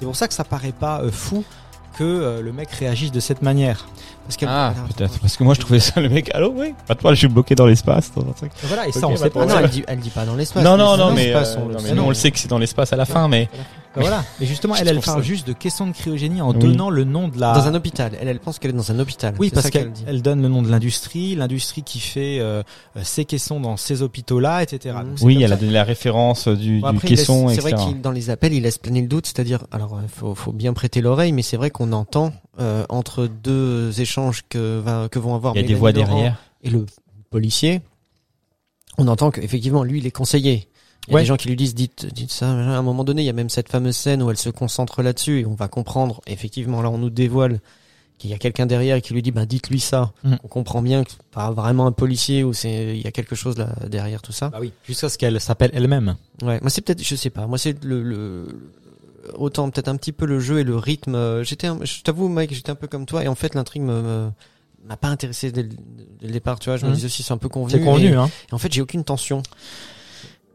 C'est 0.00 0.06
pour 0.06 0.16
ça 0.16 0.28
que 0.28 0.34
ça 0.34 0.44
paraît 0.44 0.72
pas 0.72 1.00
euh, 1.02 1.10
fou 1.10 1.44
que 1.98 2.02
euh, 2.04 2.40
le 2.40 2.52
mec 2.52 2.70
réagisse 2.72 3.12
de 3.12 3.20
cette 3.20 3.42
manière. 3.42 3.86
Parce 4.24 4.36
qu'elle- 4.36 4.48
Ah, 4.50 4.72
peut-être. 4.96 5.18
Parce 5.20 5.36
que 5.36 5.44
moi, 5.44 5.54
je 5.54 5.60
trouvais 5.60 5.78
ça 5.78 6.00
le 6.00 6.08
mec. 6.08 6.30
Allô, 6.34 6.52
oui. 6.56 6.74
Pas 6.88 6.94
toi, 6.94 7.12
je 7.12 7.18
suis 7.18 7.28
bloqué 7.28 7.54
dans 7.54 7.66
l'espace. 7.66 8.10
Voilà, 8.64 8.88
et 8.88 8.92
ça 8.92 9.06
on 9.06 9.10
bah, 9.10 9.16
sait 9.18 9.30
pas. 9.30 9.42
Ah 9.42 9.46
non, 9.46 9.58
elle 9.60 9.68
dit, 9.70 9.84
elle 9.86 10.00
dit 10.00 10.10
pas 10.10 10.24
dans 10.24 10.34
l'espace. 10.34 10.64
Non, 10.64 10.76
non, 10.76 10.96
mais 10.96 11.02
non, 11.04 11.12
mais, 11.12 11.34
euh, 11.34 11.44
non, 11.90 11.94
nous, 11.96 12.02
on 12.04 12.08
le 12.08 12.14
sait 12.14 12.30
que 12.30 12.38
c'est 12.38 12.48
dans 12.48 12.58
l'espace 12.58 12.92
à 12.92 12.96
la 12.96 13.04
fin, 13.04 13.28
mais 13.28 13.48
Bah 13.94 14.00
voilà. 14.00 14.24
Et 14.40 14.46
justement, 14.46 14.74
elle, 14.80 14.88
elle 14.88 15.00
parle 15.00 15.22
ça- 15.22 15.26
juste 15.26 15.46
de 15.46 15.52
question 15.52 15.86
de 15.86 15.92
cryogénie 15.92 16.40
en 16.40 16.52
Oui. 16.52 16.58
donnant 16.58 16.90
le 16.90 17.04
nom 17.04 17.28
de 17.28 17.38
la. 17.38 17.54
Dans 17.54 17.66
un 17.68 17.74
hôpital. 17.74 18.12
Elle, 18.20 18.28
elle 18.28 18.40
pense 18.40 18.58
qu'elle 18.58 18.72
est 18.72 18.76
dans 18.76 18.90
un 18.90 18.98
hôpital. 18.98 19.34
Oui, 19.38 19.50
parce 19.54 19.70
qu'elle 19.70 19.92
elle 20.06 20.20
donne 20.22 20.42
le 20.42 20.48
nom 20.48 20.62
de 20.62 20.68
l'industrie, 20.70 21.34
l'industrie 21.36 21.82
qui 21.82 22.00
fait 22.00 22.38
euh, 22.40 22.62
euh, 22.96 23.00
ces 23.04 23.24
caissons 23.24 23.60
dans 23.60 23.76
ces 23.76 24.02
hôpitaux-là, 24.02 24.62
etc. 24.62 24.96
Donc, 25.04 25.18
c'est 25.18 25.24
oui, 25.24 25.42
elle 25.42 25.52
a 25.52 25.56
donné 25.56 25.72
la 25.72 25.84
référence 25.84 26.48
du, 26.48 26.80
Bon, 26.80 26.90
du 26.90 26.96
après, 26.96 27.08
laisse- 27.08 27.20
caisson, 27.20 27.48
c'est 27.48 27.60
vrai 27.60 27.74
qu'il 27.74 28.00
dans 28.00 28.10
les 28.10 28.30
appels, 28.30 28.52
il 28.52 28.62
laisse 28.62 28.78
planer 28.78 29.00
le 29.02 29.08
doute, 29.08 29.26
c'est-à-dire, 29.26 29.66
alors 29.70 29.98
il 30.02 30.08
faut, 30.08 30.34
faut 30.34 30.52
bien 30.52 30.72
prêter 30.72 31.00
l'oreille, 31.00 31.32
mais 31.32 31.42
c'est 31.42 31.56
vrai 31.56 31.70
qu'on 31.70 31.92
entend 31.92 32.32
euh, 32.60 32.84
entre 32.88 33.26
deux 33.26 34.00
échanges 34.00 34.42
que, 34.48 34.80
va, 34.80 35.08
que 35.10 35.18
vont 35.18 35.34
avoir 35.34 35.54
Il 35.56 35.62
y 35.62 35.64
a 35.64 35.68
des 35.68 35.74
voix 35.74 35.92
Laurent 35.92 36.06
derrière. 36.14 36.36
et 36.62 36.70
le 36.70 36.84
policier, 37.30 37.80
on 38.98 39.08
entend 39.08 39.30
qu'effectivement, 39.30 39.82
lui, 39.84 39.98
il 39.98 40.06
est 40.06 40.10
conseillé. 40.10 40.68
Il 41.06 41.10
y 41.10 41.12
a 41.12 41.16
Ouais. 41.16 41.22
des 41.22 41.26
gens 41.26 41.36
qui 41.36 41.48
lui 41.48 41.56
disent, 41.56 41.74
dites, 41.74 42.06
dites 42.06 42.32
ça. 42.32 42.48
À 42.48 42.52
un 42.52 42.82
moment 42.82 43.04
donné, 43.04 43.22
il 43.22 43.26
y 43.26 43.30
a 43.30 43.34
même 43.34 43.50
cette 43.50 43.68
fameuse 43.68 43.96
scène 43.96 44.22
où 44.22 44.30
elle 44.30 44.38
se 44.38 44.48
concentre 44.50 45.02
là-dessus 45.02 45.40
et 45.40 45.46
on 45.46 45.54
va 45.54 45.68
comprendre. 45.68 46.22
Effectivement, 46.26 46.80
là, 46.82 46.90
on 46.90 46.96
nous 46.98 47.10
dévoile 47.10 47.60
qu'il 48.16 48.30
y 48.30 48.32
a 48.32 48.38
quelqu'un 48.38 48.64
derrière 48.64 49.02
qui 49.02 49.12
lui 49.12 49.20
dit, 49.20 49.30
bah, 49.32 49.44
dites-lui 49.44 49.80
ça. 49.80 50.12
Mm. 50.22 50.34
On 50.44 50.48
comprend 50.48 50.80
bien 50.80 51.04
que 51.04 51.10
c'est 51.10 51.22
pas 51.30 51.50
vraiment 51.50 51.86
un 51.86 51.92
policier 51.92 52.42
ou 52.44 52.52
c'est, 52.54 52.96
il 52.96 53.02
y 53.02 53.06
a 53.06 53.10
quelque 53.12 53.34
chose 53.34 53.58
là 53.58 53.74
derrière 53.88 54.22
tout 54.22 54.32
ça. 54.32 54.48
Bah 54.50 54.58
oui, 54.60 54.72
jusqu'à 54.86 55.08
ce 55.08 55.18
qu'elle 55.18 55.38
s'appelle 55.40 55.72
elle-même. 55.74 56.16
Ouais, 56.42 56.58
moi 56.62 56.70
c'est 56.70 56.80
peut-être, 56.80 57.02
je 57.02 57.16
sais 57.16 57.28
pas. 57.30 57.46
Moi 57.48 57.58
c'est 57.58 57.82
le, 57.84 58.02
le 58.02 58.46
autant 59.34 59.68
peut-être 59.68 59.88
un 59.88 59.96
petit 59.96 60.12
peu 60.12 60.26
le 60.26 60.38
jeu 60.38 60.60
et 60.60 60.64
le 60.64 60.76
rythme. 60.76 61.16
euh, 61.16 61.42
J'étais, 61.44 61.66
un- 61.66 61.80
je 61.82 62.02
t'avoue, 62.02 62.28
Mike, 62.28 62.54
j'étais 62.54 62.70
un 62.70 62.74
peu 62.76 62.86
comme 62.86 63.04
toi 63.04 63.24
et 63.24 63.28
en 63.28 63.34
fait 63.34 63.54
l'intrigue 63.56 63.82
me, 63.82 64.00
me- 64.00 64.30
m'a 64.86 64.96
pas 64.96 65.08
intéressé 65.08 65.50
dès 65.50 65.64
le, 65.64 65.70
dès 66.20 66.26
le 66.28 66.32
départ. 66.32 66.60
Tu 66.60 66.70
vois, 66.70 66.76
je 66.76 66.84
me 66.84 66.90
Mhm. 66.90 66.94
disais 66.94 67.06
aussi 67.06 67.22
c'est 67.24 67.32
un 67.34 67.38
peu 67.38 67.48
convenu. 67.48 67.78
C'est 67.78 67.84
convenu, 67.84 68.10
Et, 68.12 68.14
hein. 68.14 68.30
et 68.50 68.54
en 68.54 68.58
fait, 68.58 68.72
j'ai 68.72 68.80
aucune 68.80 69.02
tension. 69.02 69.42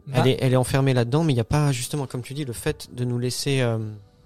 Bah, 0.06 0.18
Elle 0.20 0.28
est, 0.28 0.38
elle 0.40 0.52
est 0.52 0.56
enfermée 0.56 0.94
là-dedans, 0.94 1.24
mais 1.24 1.32
il 1.32 1.36
n'y 1.36 1.40
a 1.40 1.44
pas 1.44 1.72
justement, 1.72 2.06
comme 2.06 2.22
tu 2.22 2.34
dis, 2.34 2.44
le 2.44 2.52
fait 2.52 2.88
de 2.92 3.04
nous 3.04 3.18
laisser 3.18 3.60
euh, 3.60 3.78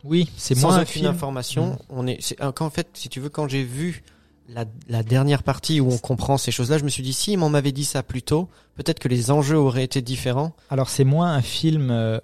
Oui, 0.04 0.30
c'est 0.36 0.56
moins 0.58 0.76
un 0.76 0.82
aucune 0.82 0.92
film. 1.02 1.06
information. 1.06 1.66
Mhm. 1.66 1.76
On 1.90 2.06
est, 2.06 2.18
c'est, 2.20 2.40
euh, 2.42 2.52
quand 2.52 2.66
en 2.66 2.70
fait, 2.70 2.88
si 2.94 3.08
tu 3.08 3.20
veux, 3.20 3.28
quand 3.28 3.48
j'ai 3.48 3.62
vu 3.64 4.02
la, 4.48 4.64
la 4.88 5.02
dernière 5.02 5.42
partie 5.42 5.80
où 5.80 5.90
on 5.90 5.98
comprend 5.98 6.36
ces 6.38 6.50
choses-là, 6.50 6.78
je 6.78 6.84
me 6.84 6.88
suis 6.90 7.02
dit 7.02 7.12
si 7.12 7.36
m'en 7.36 7.48
m'avait 7.50 7.72
dit 7.72 7.84
ça 7.84 8.02
plus 8.02 8.22
tôt, 8.22 8.48
peut-être 8.76 8.98
que 8.98 9.08
les 9.08 9.30
enjeux 9.30 9.56
auraient 9.58 9.84
été 9.84 10.02
différents. 10.02 10.52
Alors 10.70 10.88
c'est 10.90 11.04
moins 11.04 11.32
un 11.32 11.42
film, 11.42 11.90
euh, 11.90 12.18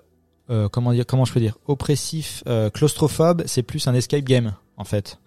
euh, 0.51 0.69
comment 0.69 0.93
dire, 0.93 1.07
comment 1.07 1.25
je 1.25 1.33
peux 1.33 1.41
dire, 1.41 1.57
oppressif, 1.67 2.43
euh, 2.47 2.69
claustrophobe. 2.71 3.43
C'est 3.47 3.63
plus 3.63 3.87
un 3.89 3.95
escape 3.95 4.25
game 4.25 4.55
en 4.77 4.85
fait. 4.85 5.19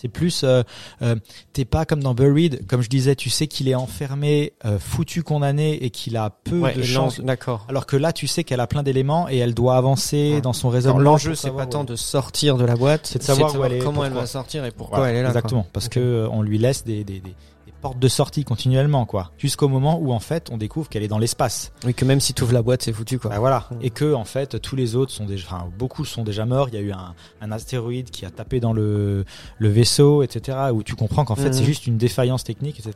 C'est 0.00 0.06
plus, 0.08 0.42
euh, 0.44 0.62
euh, 1.02 1.16
t'es 1.52 1.64
pas 1.64 1.84
comme 1.84 2.00
dans 2.04 2.14
Buried, 2.14 2.64
comme 2.68 2.82
je 2.82 2.88
disais, 2.88 3.16
tu 3.16 3.30
sais 3.30 3.48
qu'il 3.48 3.66
est 3.68 3.74
enfermé, 3.74 4.52
euh, 4.64 4.78
foutu, 4.78 5.24
condamné 5.24 5.74
et 5.84 5.90
qu'il 5.90 6.16
a 6.16 6.30
peu 6.30 6.60
Ouais, 6.60 6.74
de 6.74 6.82
chance. 6.82 7.18
D'accord. 7.20 7.66
Alors 7.68 7.84
que 7.84 7.96
là, 7.96 8.12
tu 8.12 8.28
sais 8.28 8.44
qu'elle 8.44 8.60
a 8.60 8.68
plein 8.68 8.84
d'éléments 8.84 9.28
et 9.28 9.38
elle 9.38 9.54
doit 9.54 9.76
avancer 9.76 10.34
Ouais. 10.34 10.40
dans 10.40 10.52
son 10.52 10.68
raisonnement. 10.68 11.00
L'enjeu, 11.00 11.34
c'est 11.34 11.50
pas 11.50 11.66
tant 11.66 11.82
de 11.82 11.96
sortir 11.96 12.56
de 12.58 12.64
la 12.64 12.76
boîte, 12.76 13.08
C'est 13.08 13.18
de 13.18 13.24
savoir 13.24 13.58
où 13.58 13.64
elle 13.64 13.72
est, 13.72 13.78
comment 13.80 14.04
elle 14.04 14.12
va 14.12 14.26
sortir 14.26 14.64
et 14.64 14.70
pourquoi 14.70 15.08
elle 15.10 15.16
est 15.16 15.22
là. 15.22 15.30
quoi. 15.30 15.38
Exactement, 15.38 15.66
parce 15.72 15.86
Ok. 15.86 15.92
que 15.94 16.28
on 16.30 16.42
lui 16.42 16.58
laisse 16.58 16.84
des, 16.84 17.02
des, 17.02 17.18
des, 17.18 17.34
des 17.78 17.82
portes 17.82 17.98
de 18.00 18.08
sortie 18.08 18.42
continuellement, 18.44 19.06
quoi. 19.06 19.30
Jusqu'au 19.38 19.68
moment 19.68 19.98
où 20.00 20.12
en 20.12 20.18
fait, 20.18 20.48
on 20.50 20.56
découvre 20.56 20.88
qu'elle 20.88 21.04
est 21.04 21.08
dans 21.08 21.18
l'espace. 21.18 21.70
Oui, 21.84 21.94
que 21.94 22.04
même 22.04 22.18
si 22.20 22.34
tu 22.34 22.42
ouvres 22.42 22.52
la 22.52 22.62
boîte, 22.62 22.82
c'est 22.82 22.92
foutu 22.92 23.18
quoi. 23.20 23.30
Bah 23.30 23.38
voilà. 23.38 23.68
Mm. 23.70 23.74
Et 23.82 23.90
que 23.90 24.14
en 24.14 24.24
fait, 24.24 24.60
tous 24.60 24.74
les 24.74 24.96
autres 24.96 25.12
sont 25.12 25.24
déjà, 25.26 25.46
enfin, 25.46 25.68
beaucoup 25.78 26.04
sont 26.04 26.24
déjà 26.24 26.44
morts. 26.44 26.68
Il 26.70 26.74
y 26.74 26.78
a 26.78 26.80
eu 26.80 26.90
un, 26.92 27.14
un 27.40 27.52
astéroïde 27.52 28.10
qui 28.10 28.24
a 28.26 28.30
tapé 28.30 28.58
dans 28.58 28.72
le, 28.72 29.24
le 29.58 29.68
vaisseau, 29.68 30.22
etc. 30.24 30.58
Où 30.72 30.82
tu 30.82 30.96
comprends 30.96 31.24
qu'en 31.24 31.36
fait, 31.36 31.52
c'est 31.52 31.64
juste 31.64 31.86
une 31.86 31.98
défaillance 31.98 32.42
technique, 32.42 32.80
etc. 32.80 32.94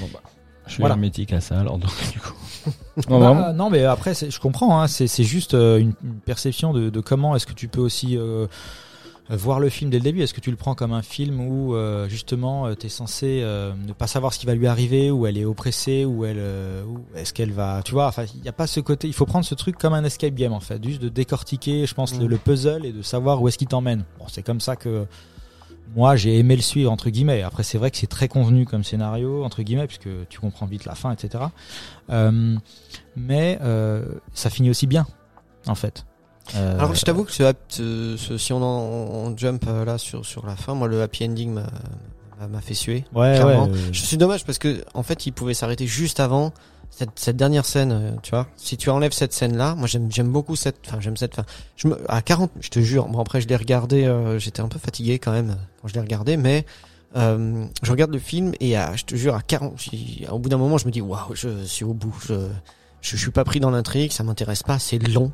Bon, 0.00 0.08
bah, 0.12 0.20
je 0.66 0.72
suis 0.72 0.80
Voilà. 0.80 0.94
hermétique 0.94 1.32
à 1.34 1.40
ça, 1.42 1.60
alors 1.60 1.78
donc, 1.78 1.90
du 2.12 2.18
coup. 2.20 2.32
Bah, 2.96 3.02
Non, 3.08 3.18
vraiment. 3.18 3.52
non, 3.54 3.70
mais 3.70 3.84
après, 3.84 4.14
c'est- 4.14 4.30
je 4.30 4.38
comprends. 4.38 4.80
Hein, 4.80 4.86
c'est 4.86 5.06
c'est 5.08 5.24
juste 5.24 5.54
euh, 5.54 5.78
une, 5.78 5.94
une 6.04 6.20
perception 6.20 6.72
de, 6.72 6.90
de 6.90 7.00
comment 7.00 7.34
est-ce 7.34 7.46
que 7.46 7.54
tu 7.54 7.66
peux 7.68 7.80
aussi 7.80 8.16
euh, 8.16 8.46
voir 9.30 9.60
le 9.60 9.68
film 9.68 9.90
dès 9.90 9.98
le 9.98 10.02
début. 10.02 10.22
Est-ce 10.22 10.34
que 10.34 10.40
tu 10.40 10.50
le 10.50 10.56
prends 10.56 10.74
comme 10.74 10.92
un 10.92 11.02
film 11.02 11.40
où 11.40 11.74
euh, 11.74 12.08
justement 12.08 12.74
tu 12.74 12.86
es 12.86 12.88
censé 12.88 13.40
euh, 13.42 13.72
ne 13.86 13.92
pas 13.92 14.06
savoir 14.06 14.32
ce 14.32 14.38
qui 14.38 14.46
va 14.46 14.54
lui 14.54 14.66
arriver, 14.66 15.10
où 15.10 15.26
elle 15.26 15.38
est 15.38 15.44
oppressée, 15.44 16.04
où 16.04 16.24
elle, 16.24 16.38
euh, 16.38 16.84
est-ce 17.14 17.32
qu'elle 17.32 17.52
va, 17.52 17.82
tu 17.84 17.92
vois. 17.92 18.06
Enfin, 18.06 18.24
il 18.34 18.42
n'y 18.42 18.48
a 18.48 18.52
pas 18.52 18.66
ce 18.66 18.80
côté. 18.80 19.08
Il 19.08 19.14
faut 19.14 19.26
prendre 19.26 19.44
ce 19.44 19.54
truc 19.54 19.78
comme 19.78 19.94
un 19.94 20.04
escape 20.04 20.34
game 20.34 20.52
en 20.52 20.60
fait, 20.60 20.82
juste 20.84 21.00
de 21.00 21.08
décortiquer, 21.08 21.86
je 21.86 21.94
pense, 21.94 22.18
le, 22.18 22.26
Mm. 22.26 22.28
le 22.28 22.38
puzzle 22.38 22.86
et 22.86 22.92
de 22.92 23.02
savoir 23.02 23.40
où 23.42 23.48
est-ce 23.48 23.58
qu'il 23.58 23.68
t'emmène. 23.68 24.04
Bon, 24.18 24.26
c'est 24.28 24.42
comme 24.42 24.60
ça 24.60 24.76
que 24.76 25.06
moi 25.94 26.16
j'ai 26.16 26.38
aimé 26.38 26.56
le 26.56 26.62
suivre 26.62 26.90
entre 26.90 27.10
guillemets. 27.10 27.42
Après 27.42 27.62
c'est 27.62 27.78
vrai 27.78 27.90
que 27.90 27.96
c'est 27.96 28.06
très 28.06 28.28
convenu 28.28 28.64
comme 28.64 28.84
scénario 28.84 29.44
entre 29.44 29.62
guillemets 29.62 29.86
puisque 29.86 30.08
tu 30.28 30.40
comprends 30.40 30.66
vite 30.66 30.84
la 30.84 30.94
fin, 30.94 31.12
etc. 31.12 31.44
Euh, 32.10 32.56
mais 33.16 33.58
euh, 33.62 34.04
ça 34.32 34.50
finit 34.50 34.70
aussi 34.70 34.86
bien 34.86 35.06
en 35.66 35.74
fait. 35.74 36.06
Euh, 36.56 36.78
Alors 36.78 36.94
je 36.94 37.02
t'avoue 37.02 37.24
que 37.24 37.32
ce, 37.32 37.52
ce- 37.68 38.16
ce- 38.18 38.38
si 38.38 38.52
on, 38.52 38.62
en, 38.62 39.28
on 39.30 39.36
jump 39.36 39.64
euh, 39.68 39.84
là 39.84 39.96
sur 39.98 40.24
sur 40.26 40.44
la 40.46 40.56
fin, 40.56 40.74
moi 40.74 40.88
le 40.88 41.00
happy 41.02 41.24
ending 41.24 41.52
m'a- 41.52 42.60
fait 42.60 42.74
suer. 42.74 43.04
ouais, 43.14 43.34
clairement. 43.40 43.66
ouais, 43.66 43.70
euh, 43.78 43.92
Je 43.92 44.00
suis 44.04 44.16
dommage 44.16 44.44
parce 44.44 44.58
que 44.58 44.84
en 44.94 45.02
fait 45.04 45.26
il 45.26 45.32
pouvait 45.32 45.54
s'arrêter 45.54 45.86
juste 45.86 46.18
avant 46.18 46.52
cette, 46.90 47.10
cette 47.18 47.36
dernière 47.36 47.64
scène, 47.64 47.92
euh, 47.92 48.10
tu 48.22 48.30
vois. 48.32 48.48
Si 48.56 48.76
tu 48.76 48.90
enlèves 48.90 49.12
cette 49.12 49.32
scène 49.32 49.56
là, 49.56 49.74
moi 49.76 49.86
j'aime 49.86 50.10
j'aime 50.10 50.30
beaucoup 50.30 50.56
cette, 50.56 50.76
enfin 50.86 50.98
j'aime 51.00 51.16
cette 51.16 51.36
fin. 51.36 51.44
Je 51.76 51.86
me 51.88 51.98
à 52.10 52.20
40, 52.20 52.50
je 52.60 52.68
te 52.68 52.80
jure. 52.80 53.06
Bon 53.06 53.20
après 53.20 53.40
je 53.40 53.46
l'ai 53.48 53.56
regardé, 53.56 54.04
euh, 54.04 54.38
j'étais 54.40 54.60
un 54.60 54.68
peu 54.68 54.78
fatigué 54.80 55.18
quand 55.20 55.30
même 55.32 55.50
euh, 55.50 55.54
quand 55.80 55.88
je 55.88 55.94
l'ai 55.94 56.00
regardé, 56.00 56.36
mais 56.36 56.66
euh, 57.16 57.64
je 57.82 57.90
regarde 57.92 58.10
le 58.12 58.18
film 58.18 58.52
et 58.58 58.76
à, 58.76 58.96
je 58.96 59.04
te 59.04 59.14
jure 59.14 59.36
à 59.36 59.42
40, 59.42 59.74
j'ai- 59.80 60.28
au 60.28 60.38
bout 60.40 60.48
d'un 60.48 60.58
moment 60.58 60.76
je 60.78 60.86
me 60.86 60.90
dis 60.90 61.00
waouh, 61.00 61.34
je 61.34 61.64
suis 61.64 61.84
au 61.84 61.94
bout. 61.94 62.14
Je, 62.26 62.34
je, 63.00 63.16
je 63.16 63.16
suis 63.16 63.30
pas 63.30 63.44
pris 63.44 63.60
dans 63.60 63.70
l'intrigue, 63.70 64.10
ça 64.12 64.24
m'intéresse 64.24 64.62
pas, 64.64 64.78
c'est 64.80 64.98
long. 64.98 65.32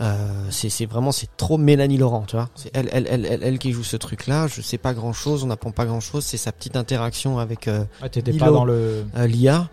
Euh, 0.00 0.26
c'est 0.50 0.70
c'est 0.70 0.86
vraiment 0.86 1.12
c'est 1.12 1.28
trop 1.36 1.56
Mélanie 1.56 1.98
Laurent 1.98 2.24
tu 2.26 2.34
vois 2.34 2.48
c'est 2.56 2.68
elle, 2.74 2.88
elle 2.90 3.06
elle 3.08 3.24
elle 3.26 3.42
elle 3.44 3.58
qui 3.60 3.70
joue 3.70 3.84
ce 3.84 3.96
truc 3.96 4.26
là 4.26 4.48
je 4.48 4.60
sais 4.60 4.76
pas 4.76 4.92
grand 4.92 5.12
chose 5.12 5.44
on 5.44 5.46
n'apprend 5.46 5.70
pas 5.70 5.84
grand 5.86 6.00
chose 6.00 6.24
c'est 6.24 6.36
sa 6.36 6.50
petite 6.50 6.74
interaction 6.74 7.38
avec 7.38 7.68
euh, 7.68 7.84
Milo. 8.26 8.38
pas 8.40 8.50
dans 8.50 8.64
le. 8.64 9.04
euh, 9.16 9.26
l'IA 9.28 9.68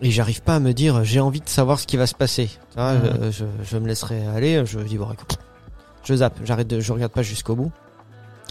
et 0.00 0.10
j'arrive 0.10 0.40
pas 0.40 0.54
à 0.56 0.60
me 0.60 0.72
dire 0.72 1.04
j'ai 1.04 1.20
envie 1.20 1.40
de 1.42 1.48
savoir 1.50 1.78
ce 1.78 1.86
qui 1.86 1.98
va 1.98 2.06
se 2.06 2.14
passer. 2.14 2.46
Tu 2.46 2.76
vois, 2.76 2.94
Mhm. 2.94 3.18
je, 3.24 3.30
je, 3.30 3.44
je 3.64 3.76
me 3.76 3.86
laisserai 3.86 4.26
aller, 4.26 4.64
je 4.64 4.78
dis 4.80 4.96
bon 4.96 5.12
écoute, 5.12 5.36
je 6.04 6.14
zappe, 6.14 6.38
j'arrête 6.44 6.68
de 6.68 6.80
je 6.80 6.92
regarde 6.94 7.12
pas 7.12 7.22
jusqu'au 7.22 7.54
bout. 7.54 7.70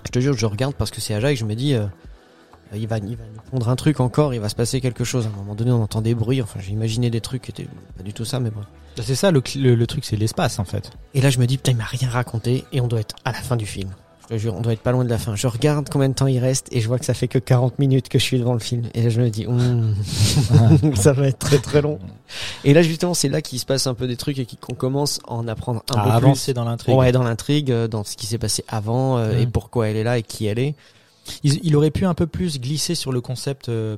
Je 0.05 0.11
te 0.11 0.19
jure 0.19 0.37
je 0.37 0.45
regarde 0.45 0.75
parce 0.75 0.91
que 0.91 1.01
c'est 1.01 1.15
Aja 1.15 1.31
et 1.31 1.35
je 1.35 1.45
me 1.45 1.55
dis 1.55 1.73
euh, 1.73 1.85
il 2.77 2.87
va 2.87 2.97
il 2.97 3.15
va 3.15 3.23
nous 3.33 3.41
pondre 3.51 3.69
un 3.69 3.75
truc 3.75 3.99
encore, 3.99 4.33
il 4.33 4.39
va 4.39 4.49
se 4.49 4.55
passer 4.55 4.81
quelque 4.81 5.03
chose. 5.03 5.25
À 5.25 5.29
un 5.29 5.31
moment 5.37 5.55
donné 5.55 5.71
on 5.71 5.81
entend 5.83 6.01
des 6.01 6.15
bruits, 6.15 6.41
enfin 6.41 6.59
j'ai 6.61 6.71
imaginé 6.71 7.09
des 7.09 7.21
trucs 7.21 7.43
qui 7.43 7.51
étaient 7.51 7.67
pas 7.97 8.03
du 8.03 8.13
tout 8.13 8.25
ça 8.25 8.39
mais 8.39 8.49
bon. 8.49 8.61
Bah, 8.97 9.03
C'est 9.05 9.15
ça 9.15 9.31
le, 9.31 9.41
cl- 9.41 9.61
le, 9.61 9.75
le 9.75 9.87
truc, 9.87 10.05
c'est 10.05 10.15
l'espace 10.15 10.59
en 10.59 10.65
fait. 10.65 10.91
Et 11.13 11.21
là 11.21 11.29
je 11.29 11.39
me 11.39 11.47
dis 11.47 11.57
putain 11.57 11.71
il 11.71 11.77
m'a 11.77 11.83
rien 11.85 12.09
raconté 12.09 12.63
et 12.71 12.81
on 12.81 12.87
doit 12.87 12.99
être 13.01 13.15
à 13.25 13.31
la 13.31 13.39
fin 13.39 13.55
du 13.55 13.65
film. 13.65 13.89
Je 14.27 14.33
te 14.33 14.39
jure, 14.39 14.55
on 14.55 14.61
doit 14.61 14.73
être 14.73 14.81
pas 14.81 14.91
loin 14.91 15.03
de 15.03 15.09
la 15.09 15.19
fin. 15.19 15.35
Je 15.35 15.45
regarde 15.45 15.87
combien 15.91 16.09
de 16.09 16.15
temps 16.15 16.25
il 16.25 16.39
reste 16.39 16.67
et 16.71 16.81
je 16.81 16.87
vois 16.87 16.97
que 16.97 17.05
ça 17.05 17.13
fait 17.13 17.27
que 17.27 17.37
40 17.37 17.77
minutes 17.77 18.09
que 18.09 18.17
je 18.17 18.23
suis 18.23 18.39
devant 18.39 18.53
le 18.53 18.59
film. 18.59 18.81
Et 18.95 19.03
là, 19.03 19.09
je 19.09 19.21
me 19.21 19.29
dis, 19.29 19.45
Hum, 19.45 19.93
ça 20.95 21.13
va 21.13 21.27
être 21.27 21.37
très 21.37 21.59
très 21.59 21.81
long. 21.83 21.99
Et 22.63 22.73
là, 22.73 22.81
justement, 22.81 23.13
c'est 23.13 23.29
là 23.29 23.41
qu'il 23.43 23.59
se 23.59 23.67
passe 23.67 23.85
un 23.85 23.93
peu 23.93 24.07
des 24.07 24.17
trucs 24.17 24.39
et 24.39 24.47
qu'on 24.59 24.73
commence 24.73 25.19
à 25.27 25.33
en 25.33 25.47
apprendre 25.47 25.83
un 25.93 25.99
à 25.99 26.03
peu 26.05 26.09
avancer 26.09 26.53
dans 26.55 26.63
plus. 26.63 26.69
l'intrigue. 26.71 26.95
Ouais, 26.95 27.11
dans 27.11 27.21
l'intrigue, 27.21 27.71
euh, 27.71 27.87
dans 27.87 28.03
ce 28.03 28.15
qui 28.17 28.25
s'est 28.25 28.39
passé 28.39 28.63
avant 28.67 29.19
euh, 29.19 29.33
Mhm. 29.33 29.39
et 29.41 29.45
pourquoi 29.47 29.89
elle 29.89 29.95
est 29.97 30.03
là 30.03 30.17
et 30.17 30.23
qui 30.23 30.47
elle 30.47 30.57
est. 30.57 30.73
Il, 31.43 31.59
il 31.63 31.75
aurait 31.75 31.91
pu 31.91 32.05
un 32.05 32.13
peu 32.13 32.27
plus 32.27 32.59
glisser 32.59 32.95
sur 32.95 33.11
le 33.11 33.21
concept 33.21 33.69
euh, 33.69 33.97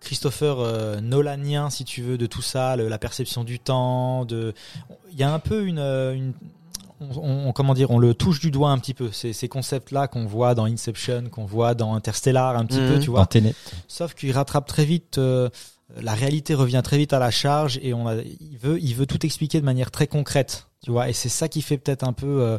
Christopher 0.00 0.58
euh, 0.60 1.00
Nolanien, 1.00 1.68
si 1.70 1.84
tu 1.84 2.00
veux, 2.02 2.16
de 2.16 2.26
tout 2.26 2.42
ça, 2.42 2.76
le- 2.76 2.88
la 2.88 2.98
perception 2.98 3.44
du 3.44 3.58
temps. 3.58 4.24
De, 4.24 4.54
il 5.12 5.18
y 5.18 5.22
a 5.22 5.32
un 5.32 5.38
peu 5.40 5.66
une, 5.66 5.78
euh, 5.78 6.14
une 6.14 6.32
on, 7.00 7.48
on- 7.48 7.52
comment 7.52 7.72
dire, 7.74 7.90
on 7.90 7.98
le 7.98 8.12
touche 8.14 8.40
du 8.40 8.50
doigt 8.50 8.70
un 8.70 8.78
petit 8.78 8.94
peu. 8.94 9.10
Ces, 9.10 9.32
ces 9.32 9.48
concepts-là 9.48 10.06
qu'on 10.06 10.26
voit 10.26 10.54
dans 10.54 10.66
Inception, 10.66 11.24
qu'on 11.30 11.46
voit 11.46 11.74
dans 11.74 11.94
Interstellar, 11.94 12.56
un 12.56 12.66
petit 12.66 12.80
Mhm. 12.80 12.88
peu, 12.88 12.98
tu 13.00 13.06
Dans 13.06 13.12
vois. 13.12 13.20
Sauf 13.88 14.14
qu'il 14.14 14.32
rattrape 14.32 14.66
très 14.66 14.84
vite. 14.84 15.16
euh, 15.18 15.48
la 16.00 16.14
réalité 16.14 16.54
revient 16.54 16.80
très 16.84 16.98
vite 16.98 17.12
à 17.12 17.18
la 17.18 17.30
charge 17.30 17.78
et 17.82 17.92
on 17.94 18.06
a, 18.06 18.14
il 18.16 18.58
veut, 18.60 18.78
il 18.80 18.94
veut 18.94 19.06
tout 19.06 19.24
expliquer 19.26 19.60
de 19.60 19.64
manière 19.64 19.90
très 19.90 20.06
concrète, 20.06 20.66
tu 20.84 20.90
vois. 20.90 21.08
Et 21.08 21.12
c'est 21.12 21.28
ça 21.28 21.48
qui 21.48 21.62
fait 21.62 21.78
peut-être 21.78 22.04
un 22.04 22.12
peu 22.12 22.26
euh, 22.42 22.58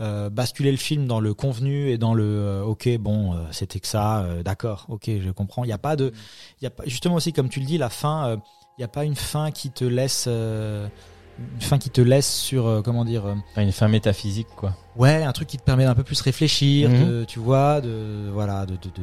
euh, 0.00 0.30
basculer 0.30 0.70
le 0.72 0.76
film 0.76 1.06
dans 1.06 1.20
le 1.20 1.32
convenu 1.34 1.90
et 1.90 1.98
dans 1.98 2.14
le 2.14 2.24
euh, 2.24 2.62
ok, 2.64 2.88
bon, 2.98 3.36
c'était 3.52 3.78
que 3.80 3.86
ça, 3.88 4.26
d'accord, 4.44 4.86
ok, 4.88 5.10
je 5.20 5.30
comprends. 5.30 5.64
Il 5.64 5.68
y 5.70 5.72
a 5.72 5.78
pas 5.78 5.96
de, 5.96 6.12
il 6.60 6.64
y 6.64 6.66
a 6.66 6.70
pas, 6.70 6.82
justement 6.86 7.14
aussi 7.16 7.32
comme 7.32 7.48
tu 7.48 7.60
le 7.60 7.66
dis, 7.66 7.78
la 7.78 7.88
fin, 7.90 8.36
il 8.78 8.80
y 8.80 8.84
a 8.84 8.88
pas 8.88 9.04
une 9.04 9.16
fin 9.16 9.50
qui 9.50 9.70
te 9.70 9.84
laisse, 9.84 10.26
une 10.26 11.60
fin 11.60 11.78
qui 11.78 11.90
te 11.90 12.00
laisse 12.00 12.30
sur, 12.32 12.66
euh, 12.66 12.82
comment 12.82 13.04
dire. 13.04 13.26
euh, 13.26 13.34
une 13.56 13.72
fin 13.72 13.88
métaphysique, 13.88 14.48
quoi. 14.56 14.76
Ouais, 14.96 15.22
un 15.22 15.32
truc 15.32 15.48
qui 15.48 15.56
te 15.56 15.62
permet 15.62 15.84
d'un 15.84 15.94
peu 15.94 16.04
plus 16.04 16.20
réfléchir, 16.20 16.90
Mhm. 16.90 17.06
de, 17.06 17.24
tu 17.24 17.38
vois, 17.38 17.80
de 17.80 18.28
voilà, 18.32 18.66
de, 18.66 18.72
de, 18.74 18.88
de 18.88 19.02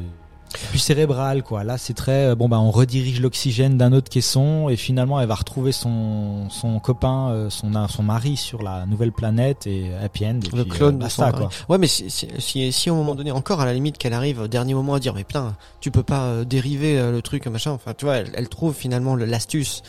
plus 0.70 0.78
cérébral 0.78 1.42
quoi. 1.42 1.64
Là, 1.64 1.78
c'est 1.78 1.94
très 1.94 2.26
euh, 2.26 2.34
bon 2.34 2.48
bah 2.48 2.58
on 2.60 2.70
redirige 2.70 3.20
l'oxygène 3.20 3.78
d'un 3.78 3.92
autre 3.92 4.08
caisson 4.08 4.68
et 4.68 4.76
finalement 4.76 5.20
elle 5.20 5.28
va 5.28 5.34
retrouver 5.36 5.72
son 5.72 6.48
son 6.50 6.78
copain, 6.80 7.30
euh, 7.30 7.50
son 7.50 7.70
son 7.88 8.02
mari 8.02 8.36
sur 8.36 8.62
la 8.62 8.84
nouvelle 8.86 9.12
planète 9.12 9.66
et 9.66 9.92
happy 10.02 10.26
end. 10.26 10.40
Et 10.52 10.56
Le 10.56 10.62
puis, 10.64 10.70
clone 10.72 10.94
euh, 10.94 10.98
de 10.98 11.02
basta, 11.02 11.32
quoi. 11.32 11.48
Ouais, 11.68 11.78
mais 11.78 11.86
si, 11.86 12.10
si, 12.10 12.28
si, 12.38 12.72
si, 12.72 12.90
un 12.90 12.94
moment 12.94 13.14
donné, 13.14 13.30
encore 13.30 13.60
à 13.60 13.64
la 13.64 13.72
limite 13.74 13.96
qu'elle 13.98 14.12
arrive 14.12 14.40
au 14.40 14.48
dernier 14.48 14.74
moment 14.74 14.94
à 14.94 15.00
dire, 15.00 15.14
mais 15.14 15.24
putain, 15.24 15.54
tu 15.80 15.90
peux 15.90 16.02
pas 16.02 16.24
euh, 16.24 16.44
dériver 16.44 17.00
le 17.10 17.22
truc, 17.22 17.46
machin. 17.46 17.70
Enfin, 17.72 17.94
tu 17.96 18.04
vois, 18.04 18.16
elle, 18.16 18.30
elle 18.34 18.48
trouve 18.48 18.74
finalement 18.74 19.14
le- 19.14 19.24
l'astuce 19.26 19.82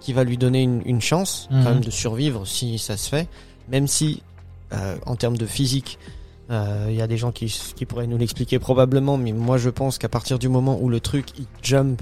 qui 0.00 0.12
va 0.12 0.24
lui 0.24 0.36
donner 0.36 0.62
une, 0.62 0.82
une 0.84 1.00
chance, 1.00 1.48
Mhm. 1.50 1.64
quand 1.64 1.70
même, 1.70 1.84
de 1.84 1.90
survivre 1.90 2.46
si 2.46 2.78
ça 2.78 2.96
se 2.96 3.08
fait. 3.08 3.28
Même 3.68 3.86
si, 3.86 4.22
euh, 4.72 4.96
en 5.06 5.16
termes 5.16 5.36
de 5.36 5.46
physique, 5.46 5.98
euh, 6.50 6.86
il 6.88 6.94
y 6.96 7.02
a 7.02 7.06
des 7.06 7.16
gens 7.16 7.30
qui, 7.32 7.46
qui 7.76 7.84
pourraient 7.86 8.06
nous 8.06 8.16
l'expliquer 8.18 8.58
probablement, 8.58 9.16
mais 9.18 9.32
moi 9.32 9.58
je 9.58 9.70
pense 9.70 9.98
qu'à 9.98 10.08
partir 10.08 10.38
du 10.38 10.48
moment 10.48 10.78
où 10.80 10.88
le 10.88 11.00
truc 11.00 11.26
il 11.38 11.46
jump 11.62 12.00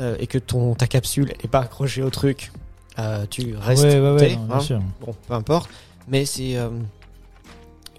euh, 0.00 0.16
et 0.18 0.26
que 0.26 0.38
ton 0.38 0.74
ta 0.74 0.86
capsule 0.86 1.32
elle 1.38 1.44
est 1.44 1.48
pas 1.48 1.60
accrochée 1.60 2.02
au 2.02 2.10
truc, 2.10 2.50
euh, 2.98 3.24
tu 3.30 3.54
restes. 3.56 3.84
ouais, 3.84 4.00
ouais, 4.00 4.10
ouais, 4.12 4.36
non, 4.36 4.44
bien 4.46 4.56
hein. 4.56 4.60
sûr. 4.60 4.80
Bon, 5.00 5.14
peu 5.28 5.34
importe. 5.34 5.70
Mais 6.08 6.24
c'est. 6.24 6.56
euh, 6.56 6.70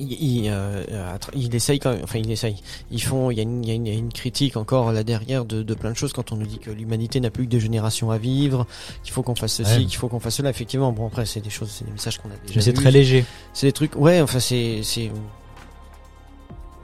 il, 0.02 0.12
il, 0.14 0.50
euh, 0.50 0.84
euh, 0.92 1.18
il 1.36 1.54
essaye 1.54 1.78
quand 1.80 1.92
même. 1.92 2.02
Enfin, 2.04 2.20
il 2.20 2.32
essaye. 2.32 2.56
Ils 2.90 3.02
font. 3.04 3.32
Il 3.32 3.38
y 3.38 3.40
a 3.40 3.44
une, 3.44 3.64
il 3.66 3.70
y 3.88 3.92
a 3.92 3.94
une, 3.94 4.12
critique 4.14 4.56
encore 4.58 4.92
là 4.94 5.04
derrière 5.04 5.44
de, 5.46 5.62
de 5.62 5.74
plein 5.74 5.92
de 5.92 5.96
choses 5.98 6.14
quand 6.14 6.32
on 6.32 6.38
nous 6.38 6.46
dit 6.46 6.58
que 6.60 6.72
l'humanité 6.72 7.20
n'a 7.20 7.30
plus 7.30 7.46
que 7.46 7.50
deux 7.52 7.60
générations 7.60 8.10
à 8.10 8.18
vivre, 8.18 8.66
qu'il 9.04 9.12
faut 9.14 9.24
qu'on 9.24 9.36
fasse 9.36 9.54
ceci, 9.54 9.80
Ouais. 9.80 9.86
qu'il 9.86 9.96
faut 9.98 10.08
qu'on 10.08 10.20
fasse 10.22 10.36
cela. 10.36 10.50
Effectivement, 10.50 10.92
bon 10.94 11.08
après 11.08 11.26
c'est 11.26 11.42
des 11.42 11.50
choses, 11.50 11.70
c'est 11.70 11.84
des 11.86 11.92
messages 11.92 12.18
qu'on 12.18 12.30
a 12.30 12.38
déjà. 12.48 12.56
Mais 12.56 12.62
c'est 12.62 12.74
très 12.74 12.92
léger. 12.92 13.26
C'est 13.54 13.68
des 13.68 13.74
trucs. 13.74 13.96
Ouais, 13.98 14.22
enfin 14.22 14.40
c'est 14.40 14.82
c'est. 14.84 15.12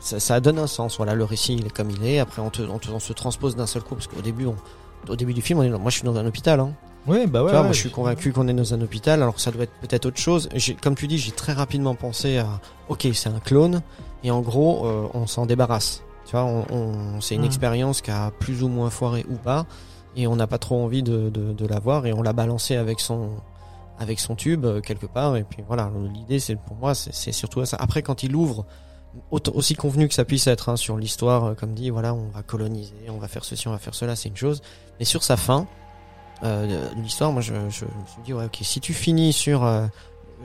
Ça, 0.05 0.19
ça 0.19 0.39
donne 0.39 0.59
un 0.59 0.67
sens. 0.67 0.97
Voilà, 0.97 1.15
le 1.15 1.23
récit 1.23 1.55
il 1.55 1.65
est 1.65 1.69
comme 1.69 1.89
il 1.89 2.05
est. 2.05 2.19
Après, 2.19 2.41
on, 2.41 2.49
te, 2.51 2.61
on, 2.61 2.77
te- 2.77 2.89
on 2.91 2.99
se 2.99 3.11
transpose 3.13 3.55
d'un 3.55 3.65
seul 3.65 3.81
coup 3.81 3.95
parce 3.95 4.07
qu'au 4.07 4.21
début, 4.21 4.45
on, 4.45 4.55
au 5.09 5.15
début 5.15 5.33
du 5.33 5.41
film, 5.41 5.59
on 5.59 5.63
est. 5.63 5.69
Moi, 5.69 5.89
je 5.89 5.95
suis 5.97 6.03
dans 6.05 6.15
un 6.15 6.25
hôpital. 6.25 6.59
Hein. 6.59 6.73
Ouais, 7.07 7.25
bah 7.27 7.41
ouais. 7.43 7.47
Tu 7.49 7.51
vois, 7.51 7.61
ouais, 7.61 7.63
moi 7.67 7.73
je 7.73 7.79
suis 7.79 7.91
convaincu 7.91 8.31
qu'on 8.31 8.47
est 8.47 8.53
dans 8.53 8.73
un 8.73 8.81
hôpital, 8.81 9.21
alors 9.21 9.35
que 9.35 9.41
ça 9.41 9.51
doit 9.51 9.63
être 9.63 9.73
peut-être 9.81 10.05
autre 10.07 10.19
chose. 10.19 10.49
Comme 10.81 10.95
tu 10.95 11.07
dis, 11.07 11.17
j'ai 11.17 11.31
très 11.31 11.53
rapidement 11.53 11.93
pensé 11.95 12.37
à, 12.37 12.47
ok, 12.89 13.07
c'est 13.13 13.29
un 13.29 13.39
clone, 13.39 13.81
et 14.23 14.31
en 14.31 14.41
gros, 14.41 14.85
euh, 14.87 15.07
on 15.13 15.27
s'en 15.27 15.45
débarrasse. 15.45 16.01
Tu 16.25 16.31
vois, 16.31 16.45
on, 16.45 16.65
on- 16.71 17.21
c'est 17.21 17.35
une 17.35 17.41
Mhm. 17.41 17.47
expérience 17.47 18.01
qui 18.01 18.09
a 18.09 18.31
plus 18.31 18.63
ou 18.63 18.69
moins 18.69 18.89
foiré 18.89 19.23
ou 19.29 19.35
pas, 19.35 19.67
et 20.15 20.25
on 20.25 20.35
n'a 20.35 20.47
pas 20.47 20.57
trop 20.57 20.83
envie 20.83 21.03
de, 21.03 21.29
de, 21.29 21.53
de 21.53 21.65
l'avoir, 21.67 22.07
et 22.07 22.13
on 22.13 22.23
l'a 22.23 22.33
balancé 22.33 22.75
avec 22.75 22.99
son 22.99 23.29
avec 23.99 24.19
son 24.19 24.35
tube 24.35 24.65
euh, 24.65 24.81
quelque 24.81 25.05
part, 25.05 25.35
et 25.37 25.43
puis 25.43 25.63
voilà. 25.67 25.89
L'idée, 26.13 26.39
c'est 26.39 26.55
pour 26.55 26.75
moi, 26.75 26.93
c'est 26.95 27.31
surtout 27.31 27.63
ça. 27.65 27.77
Après, 27.79 28.01
quand 28.01 28.23
il 28.23 28.35
ouvre, 28.35 28.65
aussi 29.31 29.75
convenu 29.75 30.07
que 30.07 30.13
ça 30.13 30.25
puisse 30.25 30.47
être 30.47 30.69
hein, 30.69 30.75
sur 30.77 30.97
l'histoire, 30.97 31.43
euh, 31.45 31.53
comme 31.53 31.73
dit, 31.73 31.89
voilà, 31.89 32.13
on 32.13 32.27
va 32.33 32.41
coloniser, 32.43 32.93
on 33.09 33.17
va 33.17 33.27
faire 33.27 33.43
ceci, 33.45 33.67
on 33.67 33.71
va 33.71 33.77
faire 33.77 33.95
cela, 33.95 34.15
c'est 34.15 34.29
une 34.29 34.37
chose. 34.37 34.61
Mais 34.99 35.05
sur 35.05 35.23
sa 35.23 35.37
fin 35.37 35.67
euh, 36.43 36.89
l'histoire, 37.01 37.31
moi 37.31 37.41
je, 37.41 37.53
je, 37.69 37.79
je 37.79 37.85
me 37.85 38.07
suis 38.07 38.21
dit 38.25 38.33
ouais 38.33 38.45
ok 38.45 38.57
si 38.61 38.81
tu 38.81 38.93
finis 38.93 39.31
sur 39.31 39.63
euh, 39.63 39.85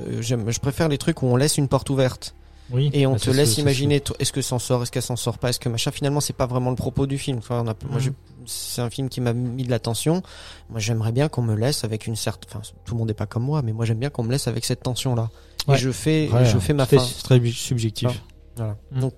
euh, 0.06 0.22
je 0.22 0.60
préfère 0.60 0.88
les 0.88 0.98
trucs 0.98 1.20
où 1.22 1.26
on 1.26 1.34
laisse 1.36 1.58
une 1.58 1.66
porte 1.66 1.90
ouverte 1.90 2.34
Oui. 2.70 2.90
et 2.92 3.06
on 3.08 3.14
Bah, 3.14 3.18
te 3.18 3.30
laisse 3.30 3.58
imaginer 3.58 4.00
est-ce 4.20 4.32
que 4.32 4.40
s'en 4.40 4.60
sort 4.60 4.82
est-ce 4.84 4.92
qu'elle 4.92 5.02
s'en 5.02 5.16
sort 5.16 5.38
pas 5.38 5.50
est-ce 5.50 5.58
que 5.58 5.68
machin 5.68 5.90
finalement 5.90 6.20
c'est 6.20 6.32
pas 6.32 6.46
vraiment 6.46 6.70
le 6.70 6.76
propos 6.76 7.06
du 7.08 7.18
film 7.18 7.38
Enfin, 7.38 7.62
on 7.64 7.68
a, 7.68 7.74
moi 7.90 8.00
Mhm. 8.00 8.12
c'est 8.46 8.80
un 8.82 8.88
film 8.88 9.08
qui 9.08 9.20
m'a 9.20 9.32
mis 9.32 9.64
de 9.64 9.70
l'attention 9.70 10.22
moi 10.70 10.78
j'aimerais 10.78 11.10
bien 11.12 11.28
qu'on 11.28 11.42
me 11.42 11.56
laisse 11.56 11.82
avec 11.82 12.06
une 12.06 12.14
certaine 12.16 12.48
enfin 12.54 12.62
tout 12.84 12.94
le 12.94 12.98
monde 12.98 13.08
n'est 13.08 13.14
pas 13.14 13.26
comme 13.26 13.42
moi 13.42 13.60
mais 13.62 13.72
moi 13.72 13.84
j'aime 13.84 13.98
bien 13.98 14.10
qu'on 14.10 14.22
me 14.22 14.30
laisse 14.30 14.46
avec 14.46 14.64
cette 14.64 14.82
tension 14.84 15.16
là 15.16 15.28
Ouais. 15.66 15.74
et 15.74 15.78
je 15.78 15.90
fais 15.90 16.28
Ouais, 16.32 16.44
je 16.46 16.58
fais 16.58 16.72
ma 16.72 16.86
fin 16.86 16.98
c'est 17.00 17.22
très 17.22 17.44
subjectif. 17.50 18.08
Voilà 18.56 18.76
Mhm. 18.92 19.00
donc 19.00 19.12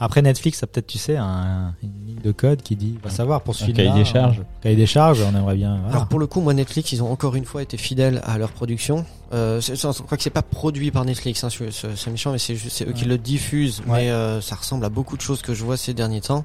Après 0.00 0.22
Netflix, 0.22 0.62
a 0.62 0.68
peut-être, 0.68 0.86
tu 0.86 0.96
sais, 0.98 1.16
un, 1.16 1.74
une 1.82 2.06
ligne 2.06 2.20
de 2.22 2.30
code 2.30 2.62
qui 2.62 2.76
dit, 2.76 2.96
va 3.02 3.10
savoir 3.10 3.40
pour 3.42 3.56
ce 3.56 3.64
Un 3.64 3.66
film-là. 3.66 3.84
cahier 3.90 3.98
des 3.98 4.04
charges. 4.08 4.38
un 4.40 4.60
Cahier 4.62 4.76
des 4.76 4.86
charges, 4.86 5.20
on 5.22 5.36
aimerait 5.36 5.56
bien. 5.56 5.76
voilà. 5.78 5.96
Alors 5.96 6.06
pour 6.06 6.20
le 6.20 6.28
coup, 6.28 6.40
moi 6.40 6.54
Netflix, 6.54 6.92
ils 6.92 7.02
ont 7.02 7.10
encore 7.10 7.34
une 7.34 7.44
fois 7.44 7.62
été 7.62 7.76
fidèles 7.76 8.20
à 8.24 8.38
leur 8.38 8.50
production. 8.52 9.04
Euh, 9.32 9.60
je 9.60 9.74
crois 10.04 10.16
que 10.16 10.22
c'est 10.22 10.30
pas 10.30 10.42
produit 10.42 10.92
par 10.92 11.04
Netflix, 11.04 11.42
hein, 11.42 11.48
c'est 11.50 12.10
méchant, 12.12 12.30
mais 12.30 12.38
c'est 12.38 12.54
eux 12.88 12.92
qui 12.92 13.06
le 13.06 13.18
diffusent. 13.18 13.80
Ouais. 13.88 14.04
Mais 14.04 14.10
euh, 14.10 14.40
ça 14.40 14.54
ressemble 14.54 14.84
à 14.84 14.88
beaucoup 14.88 15.16
de 15.16 15.22
choses 15.22 15.42
que 15.42 15.52
je 15.52 15.64
vois 15.64 15.76
ces 15.76 15.94
derniers 15.94 16.20
temps. 16.20 16.44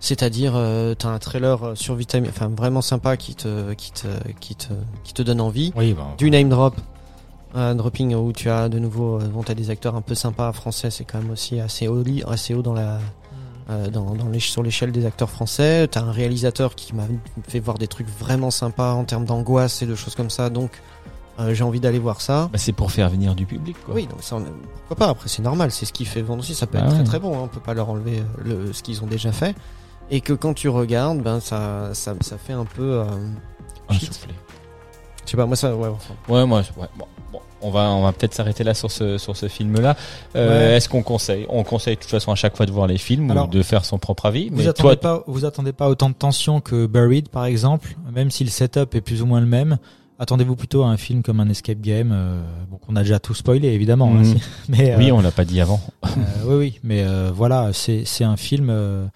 C'est-à-dire, 0.00 0.52
euh, 0.56 0.94
t'as 0.94 1.08
un 1.08 1.18
trailer 1.18 1.62
euh, 1.62 1.74
sur 1.74 1.94
Vitamine, 1.94 2.28
enfin 2.30 2.48
vraiment 2.48 2.82
sympa 2.82 3.16
qui 3.16 3.34
te, 3.34 3.72
qui 3.74 3.90
te, 3.92 4.06
qui 4.40 4.54
te, 4.54 4.68
qui 5.02 5.12
te 5.14 5.22
donne 5.22 5.40
envie. 5.40 5.72
oui, 5.76 5.94
bah, 5.94 6.08
Du 6.18 6.30
name 6.30 6.48
drop, 6.48 6.74
un 7.54 7.74
dropping 7.74 8.14
où 8.14 8.32
tu 8.32 8.50
as 8.50 8.68
de 8.68 8.78
nouveau, 8.78 9.20
euh, 9.20 9.28
bon, 9.28 9.42
t'as 9.42 9.54
des 9.54 9.70
acteurs 9.70 9.94
un 9.94 10.00
peu 10.02 10.14
sympas 10.14 10.52
français, 10.52 10.90
c'est 10.90 11.04
quand 11.04 11.18
même 11.18 11.30
aussi 11.30 11.60
assez 11.60 11.86
haut, 11.88 12.02
assez 12.26 12.52
haut 12.54 12.62
dans 12.62 12.72
la, 12.74 12.98
euh, 13.70 13.88
dans, 13.88 14.14
dans 14.14 14.28
les, 14.28 14.40
sur 14.40 14.62
l'échelle 14.62 14.90
des 14.92 15.06
acteurs 15.06 15.30
français. 15.30 15.86
T'as 15.88 16.02
un 16.02 16.12
réalisateur 16.12 16.74
qui 16.74 16.94
m'a 16.94 17.04
fait 17.48 17.60
voir 17.60 17.78
des 17.78 17.86
trucs 17.86 18.08
vraiment 18.18 18.50
sympas 18.50 18.92
en 18.92 19.04
termes 19.04 19.24
d'angoisse 19.24 19.82
et 19.82 19.86
de 19.86 19.94
choses 19.94 20.14
comme 20.14 20.30
ça. 20.30 20.50
Donc, 20.50 20.70
euh, 21.40 21.54
j'ai 21.54 21.64
envie 21.64 21.80
d'aller 21.80 21.98
voir 21.98 22.20
ça. 22.20 22.48
Bah, 22.52 22.58
c'est 22.58 22.72
pour 22.72 22.92
faire 22.92 23.08
venir 23.10 23.34
du 23.34 23.46
public, 23.46 23.76
quoi. 23.84 23.94
Oui, 23.94 24.06
donc 24.06 24.22
ça, 24.22 24.36
on- 24.36 24.44
pourquoi 24.86 24.96
pas 25.06 25.08
Après, 25.10 25.28
c'est 25.28 25.42
normal, 25.42 25.70
c'est 25.70 25.84
ce 25.86 25.92
qui 25.92 26.04
fait 26.04 26.22
vendre 26.22 26.40
aussi. 26.40 26.54
Ça 26.54 26.66
peut 26.66 26.78
Ah 26.80 26.84
être 26.84 26.90
ouais. 26.90 26.94
très 26.98 27.04
très 27.04 27.18
bon. 27.20 27.36
hein, 27.36 27.42
On 27.44 27.48
peut 27.48 27.60
pas 27.60 27.74
leur 27.74 27.88
enlever 27.88 28.18
euh, 28.20 28.24
le, 28.66 28.72
ce 28.72 28.82
qu'ils 28.82 29.02
ont 29.02 29.06
déjà 29.06 29.32
fait. 29.32 29.54
Et 30.10 30.20
que 30.20 30.32
quand 30.32 30.54
tu 30.54 30.68
regardes, 30.68 31.20
ben 31.22 31.40
ça, 31.40 31.90
ça, 31.94 32.14
ça 32.20 32.36
fait 32.36 32.52
un 32.52 32.64
peu. 32.66 32.82
euh, 33.00 33.04
Un 33.88 33.94
shit. 33.94 34.12
soufflet. 34.12 34.34
je 35.24 35.30
sais 35.30 35.36
pas, 35.36 35.46
moi 35.46 35.56
ça, 35.56 35.74
ouais. 35.74 35.88
enfin, 35.88 36.14
Ouais, 36.28 36.44
moi, 36.46 36.60
ouais, 36.76 36.86
bon, 36.98 37.06
bon, 37.32 37.40
on 37.64 37.70
va, 37.70 37.90
on 37.90 38.02
va 38.02 38.12
peut-être 38.12 38.34
s'arrêter 38.34 38.62
là 38.62 38.74
sur 38.74 38.90
ce, 38.90 39.18
sur 39.18 39.36
ce 39.36 39.48
film-là. 39.48 39.96
Euh, 40.36 40.70
Ouais. 40.70 40.76
Est-ce 40.76 40.88
qu'on 40.88 41.02
conseille 41.02 41.46
On 41.48 41.64
conseille 41.64 41.96
de 41.96 42.00
toute 42.00 42.10
façon 42.10 42.30
à 42.30 42.34
chaque 42.36 42.56
fois 42.56 42.66
de 42.66 42.70
voir 42.72 42.86
les 42.86 42.98
films 42.98 43.30
Alors, 43.30 43.46
ou 43.48 43.50
de 43.50 43.62
faire 43.62 43.84
son 43.84 43.98
propre 43.98 44.26
avis. 44.26 44.50
Vous 44.50 44.56
mais 44.58 44.68
attendez 44.68 44.96
toi, 44.96 45.18
pas, 45.18 45.24
vous 45.26 45.44
attendez 45.44 45.72
pas 45.72 45.88
autant 45.88 46.08
de 46.10 46.14
tension 46.14 46.60
que 46.60 46.86
Buried 46.86 47.28
par 47.28 47.46
exemple, 47.46 47.96
même 48.12 48.30
si 48.30 48.44
le 48.44 48.50
setup 48.50 48.94
est 48.94 49.00
plus 49.00 49.22
ou 49.22 49.26
moins 49.26 49.40
le 49.40 49.46
même. 49.46 49.78
Attendez-vous 50.20 50.54
plutôt 50.54 50.84
à 50.84 50.86
un 50.86 50.96
film 50.96 51.22
comme 51.24 51.40
un 51.40 51.48
escape 51.48 51.80
game, 51.80 52.12
euh, 52.14 52.40
bon 52.70 52.76
qu'on 52.76 52.94
a 52.94 53.02
déjà 53.02 53.18
tout 53.18 53.34
spoilé 53.34 53.68
évidemment. 53.68 54.12
hein, 54.14 54.22
Mhm. 54.22 54.38
mais 54.68 54.92
euh, 54.92 54.98
oui, 54.98 55.10
on 55.10 55.20
l'a 55.20 55.32
pas 55.32 55.44
dit 55.44 55.60
avant. 55.60 55.80
euh, 56.04 56.08
oui, 56.46 56.54
oui, 56.54 56.78
mais 56.84 57.02
euh, 57.02 57.32
voilà, 57.34 57.70
c'est 57.72 58.04
c'est 58.04 58.22
un 58.22 58.36
film, 58.36 58.68
euh, 58.70 59.06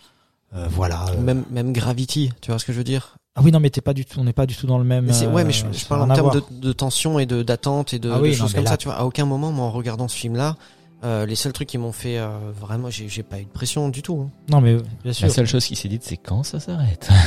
euh, 0.56 0.66
voilà. 0.70 1.04
euh, 1.11 1.20
Même, 1.20 1.44
même 1.52 1.72
Gravity, 1.72 2.32
tu 2.40 2.50
vois 2.50 2.58
ce 2.58 2.64
que 2.64 2.72
je 2.72 2.78
veux 2.78 2.84
dire? 2.84 3.17
Ah 3.38 3.42
oui, 3.44 3.53
non, 3.53 3.61
mais 3.61 3.70
t'es 3.70 3.81
pas 3.81 3.94
du 3.94 4.05
tout, 4.05 4.18
on 4.20 4.24
n'est 4.24 4.33
pas 4.33 4.46
du 4.46 4.57
tout 4.57 4.66
dans 4.66 4.79
le 4.79 4.85
même. 4.85 5.07
Mais 5.07 5.27
Ouais, 5.29 5.44
mais 5.44 5.53
je, 5.53 5.64
euh, 5.64 5.72
je 5.72 5.85
parle 5.87 6.03
a 6.03 6.12
en 6.12 6.14
termes 6.14 6.33
de, 6.33 6.42
de 6.68 6.72
tension 6.72 7.18
et 7.18 7.27
de 7.27 7.42
d'attente 7.42 7.94
et 7.94 7.98
de, 7.98 8.11
Ah 8.11 8.18
oui, 8.20 8.31
de 8.31 8.35
non, 8.35 8.40
choses 8.42 8.55
comme 8.55 8.64
là- 8.64 8.70
ça. 8.70 8.77
Tu 8.77 8.88
vois, 8.88 8.96
à 8.96 9.05
aucun 9.05 9.24
moment, 9.27 9.53
moi, 9.53 9.66
en 9.66 9.70
regardant 9.70 10.09
ce 10.09 10.16
film-là, 10.16 10.57
euh, 11.05 11.24
les 11.27 11.37
seuls 11.37 11.53
trucs 11.53 11.68
qui 11.68 11.79
m'ont 11.79 11.92
fait 11.92 12.18
euh, 12.18 12.29
vraiment, 12.61 12.90
j'ai 12.90 13.09
j'ai 13.09 13.22
pas 13.22 13.38
eu 13.38 13.44
de 13.44 13.48
pression 13.51 13.88
du 13.90 14.03
tout. 14.03 14.27
hein. 14.27 14.31
Non, 14.51 14.61
mais 14.61 14.77
bien 15.05 15.12
sûr. 15.12 15.29
La 15.29 15.33
seule 15.33 15.46
chose 15.46 15.64
qui 15.64 15.77
s'est 15.77 15.88
dite, 15.88 16.03
c'est 16.05 16.16
quand 16.16 16.42
ça 16.42 16.59
s'arrête? 16.61 17.09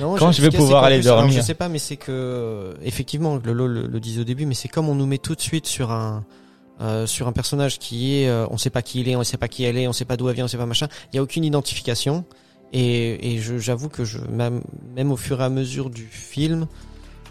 Non, 0.00 0.16
Quand 0.16 0.32
je 0.32 0.40
vais 0.40 0.48
pouvoir 0.50 0.84
aller 0.84 1.00
plus, 1.00 1.08
alors, 1.08 1.18
dormir? 1.20 1.36
Je 1.38 1.44
sais 1.44 1.52
pas, 1.52 1.68
mais 1.68 1.78
c'est 1.78 1.96
que 1.98 2.10
euh, 2.10 2.72
effectivement, 2.82 3.38
le, 3.44 3.52
le, 3.52 3.66
le, 3.66 3.86
le 3.86 4.00
disait 4.00 4.22
au 4.22 4.24
début, 4.24 4.46
mais 4.46 4.54
c'est 4.54 4.68
comme 4.68 4.88
on 4.88 4.94
nous 4.94 5.04
met 5.04 5.18
tout 5.18 5.34
de 5.34 5.40
suite 5.42 5.66
sur 5.66 5.90
un 5.90 6.24
euh, 6.80 7.06
sur 7.06 7.28
un 7.28 7.32
personnage 7.32 7.78
qui 7.78 8.16
est, 8.22 8.26
euh, 8.28 8.46
on 8.50 8.56
sait 8.56 8.70
pas 8.70 8.80
qui 8.80 9.00
il 9.00 9.08
est, 9.10 9.16
on 9.16 9.22
sait 9.22 9.36
pas 9.36 9.48
qui 9.48 9.64
elle 9.64 9.76
est, 9.76 9.86
on 9.86 9.92
sait 9.92 10.06
pas 10.06 10.16
d'où 10.16 10.30
elle 10.30 10.34
vient, 10.34 10.46
on 10.46 10.48
sait 10.48 10.56
pas 10.56 10.64
machin. 10.64 10.88
Il 11.12 11.16
y 11.16 11.18
a 11.18 11.22
aucune 11.22 11.44
identification. 11.44 12.24
Et, 12.72 13.34
et 13.34 13.38
je- 13.40 13.58
j'avoue 13.58 13.88
que 13.88 14.04
je 14.04 14.18
même, 14.30 14.62
même 14.94 15.12
au 15.12 15.16
fur 15.16 15.40
et 15.40 15.44
à 15.44 15.48
mesure 15.50 15.90
du 15.90 16.04
film, 16.06 16.66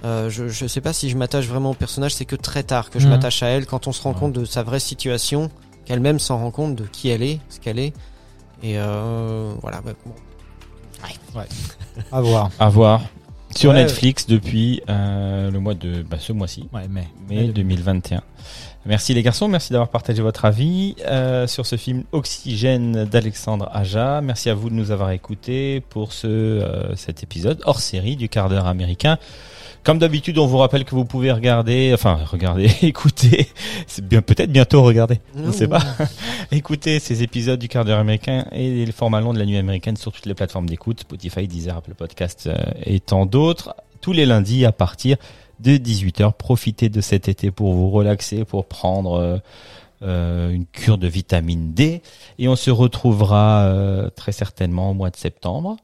euh, 0.06 0.30
je 0.30 0.48
je 0.50 0.68
sais 0.68 0.82
pas 0.82 0.94
si 0.94 1.10
je 1.10 1.18
m'attache 1.18 1.48
vraiment 1.48 1.72
au 1.72 1.76
personnage. 1.76 2.14
C'est 2.16 2.26
que 2.26 2.36
très 2.36 2.64
tard 2.64 2.90
que 2.92 3.00
je 3.00 3.06
Mhm. 3.06 3.14
m'attache 3.14 3.42
à 3.44 3.48
elle 3.48 3.66
quand 3.66 3.88
on 3.88 3.92
se 3.92 4.02
rend 4.02 4.14
Ouais. 4.14 4.20
compte 4.20 4.34
de 4.34 4.46
sa 4.46 4.62
vraie 4.64 4.80
situation, 4.80 5.50
qu'elle-même 5.86 6.20
s'en 6.20 6.38
rend 6.38 6.52
compte 6.52 6.76
de 6.76 6.84
qui 6.86 7.10
elle 7.10 7.24
est, 7.24 7.40
ce 7.50 7.60
qu'elle 7.60 7.80
est. 7.80 7.94
Et 8.64 8.78
euh, 8.78 9.54
voilà. 9.62 9.82
bah, 9.82 9.94
bon. 10.06 10.14
À 12.12 12.22
voir. 12.22 12.52
À 12.60 12.70
voir 12.70 13.02
sur 13.56 13.72
Ouais. 13.72 13.78
Netflix 13.84 14.28
depuis 14.28 14.82
euh, 14.90 15.50
le 15.52 15.60
mois 15.60 15.74
de 15.74 16.04
bah, 16.04 16.18
ce 16.20 16.32
mois-ci. 16.34 16.70
Ouais, 16.72 16.88
mais. 16.90 17.08
mai 17.28 17.48
2021. 17.48 18.22
Merci 18.86 19.14
les 19.14 19.22
garçons, 19.22 19.48
merci 19.48 19.72
d'avoir 19.72 19.90
partagé 19.90 20.24
votre 20.24 20.44
avis 20.44 20.96
euh, 21.06 21.46
sur 21.46 21.68
ce 21.68 21.76
film 21.76 22.04
Oxygène 22.14 23.06
d'Alexandre 23.06 23.70
Aja. 23.72 24.22
Merci 24.22 24.50
à 24.50 24.56
vous 24.56 24.72
de 24.72 24.74
nous 24.74 24.90
avoir 24.90 25.12
écoutés 25.12 25.84
pour 25.90 26.14
ce 26.14 26.28
euh, 26.28 26.96
cet 26.96 27.22
épisode 27.22 27.62
hors 27.66 27.80
série 27.80 28.16
du 28.16 28.28
quart 28.28 28.50
d'heure 28.50 28.66
américain. 28.66 29.20
Comme 29.84 30.00
d'habitude, 30.00 30.40
on 30.40 30.48
vous 30.48 30.58
rappelle 30.58 30.84
que 30.84 30.96
vous 30.96 31.06
pouvez 31.06 31.32
regarder, 31.32 31.92
enfin 31.94 32.20
regarder, 32.26 32.72
écouter, 32.82 33.50
c'est 33.86 34.04
bien 34.04 34.24
peut-être 34.24 34.52
bientôt 34.52 34.82
regarder, 34.82 35.20
je 35.36 35.44
ne 35.44 35.52
sais 35.52 35.68
pas, 35.68 35.82
écouter 36.52 37.00
ces 37.00 37.22
épisodes 37.22 37.60
du 37.60 37.68
quart 37.68 37.86
d'heure 37.86 38.00
américain 38.00 38.46
et 38.52 38.84
les 38.84 38.92
formats 38.92 39.22
longs 39.22 39.34
de 39.34 39.40
la 39.40 39.46
nuit 39.46 39.58
américaine 39.58 39.96
sur 39.96 40.12
toutes 40.12 40.26
les 40.26 40.34
plateformes 40.34 40.68
d'écoute, 40.68 41.02
Spotify, 41.02 41.48
Deezer, 41.48 41.78
Apple 41.78 41.94
Podcast 41.94 42.48
euh, 42.48 42.56
et 42.84 43.00
tant 43.00 43.28
d'autres, 43.28 43.76
tous 44.02 44.12
les 44.12 44.26
lundis 44.26 44.66
à 44.66 44.72
partir 44.72 45.18
de 45.62 45.78
18h. 45.78 46.34
Profitez 46.34 46.90
de 46.90 47.02
cet 47.02 47.28
été 47.28 47.52
pour 47.52 47.74
vous 47.74 47.90
relaxer, 47.90 48.46
pour 48.46 48.66
prendre 48.66 49.14
euh, 49.14 49.38
euh, 50.04 50.50
une 50.50 50.66
cure 50.66 50.98
de 50.98 51.08
vitamine 51.08 51.74
D. 51.74 52.02
Et 52.40 52.48
on 52.48 52.56
se 52.56 52.72
retrouvera 52.72 53.66
euh, 53.66 54.10
très 54.10 54.32
certainement 54.32 54.90
au 54.90 54.94
mois 54.96 55.12
de 55.12 55.16
septembre 55.16 55.78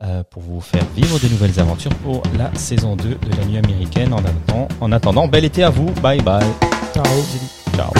euh, 0.00 0.22
pour 0.30 0.42
vous 0.42 0.60
faire 0.60 0.84
vivre 0.94 1.18
de 1.18 1.26
nouvelles 1.26 1.58
aventures 1.58 1.94
pour 2.04 2.22
la 2.36 2.54
saison 2.54 2.94
2 2.94 3.04
de 3.04 3.36
la 3.36 3.44
nuit 3.46 3.58
américaine. 3.58 4.12
En 4.12 4.18
attendant, 4.18 4.68
en 4.80 4.92
attendant 4.92 5.26
bel 5.26 5.44
été 5.44 5.64
à 5.64 5.70
vous. 5.70 5.90
Bye 6.00 6.22
bye. 6.22 6.46
Ciao. 6.94 7.04
Ciao. 7.74 7.92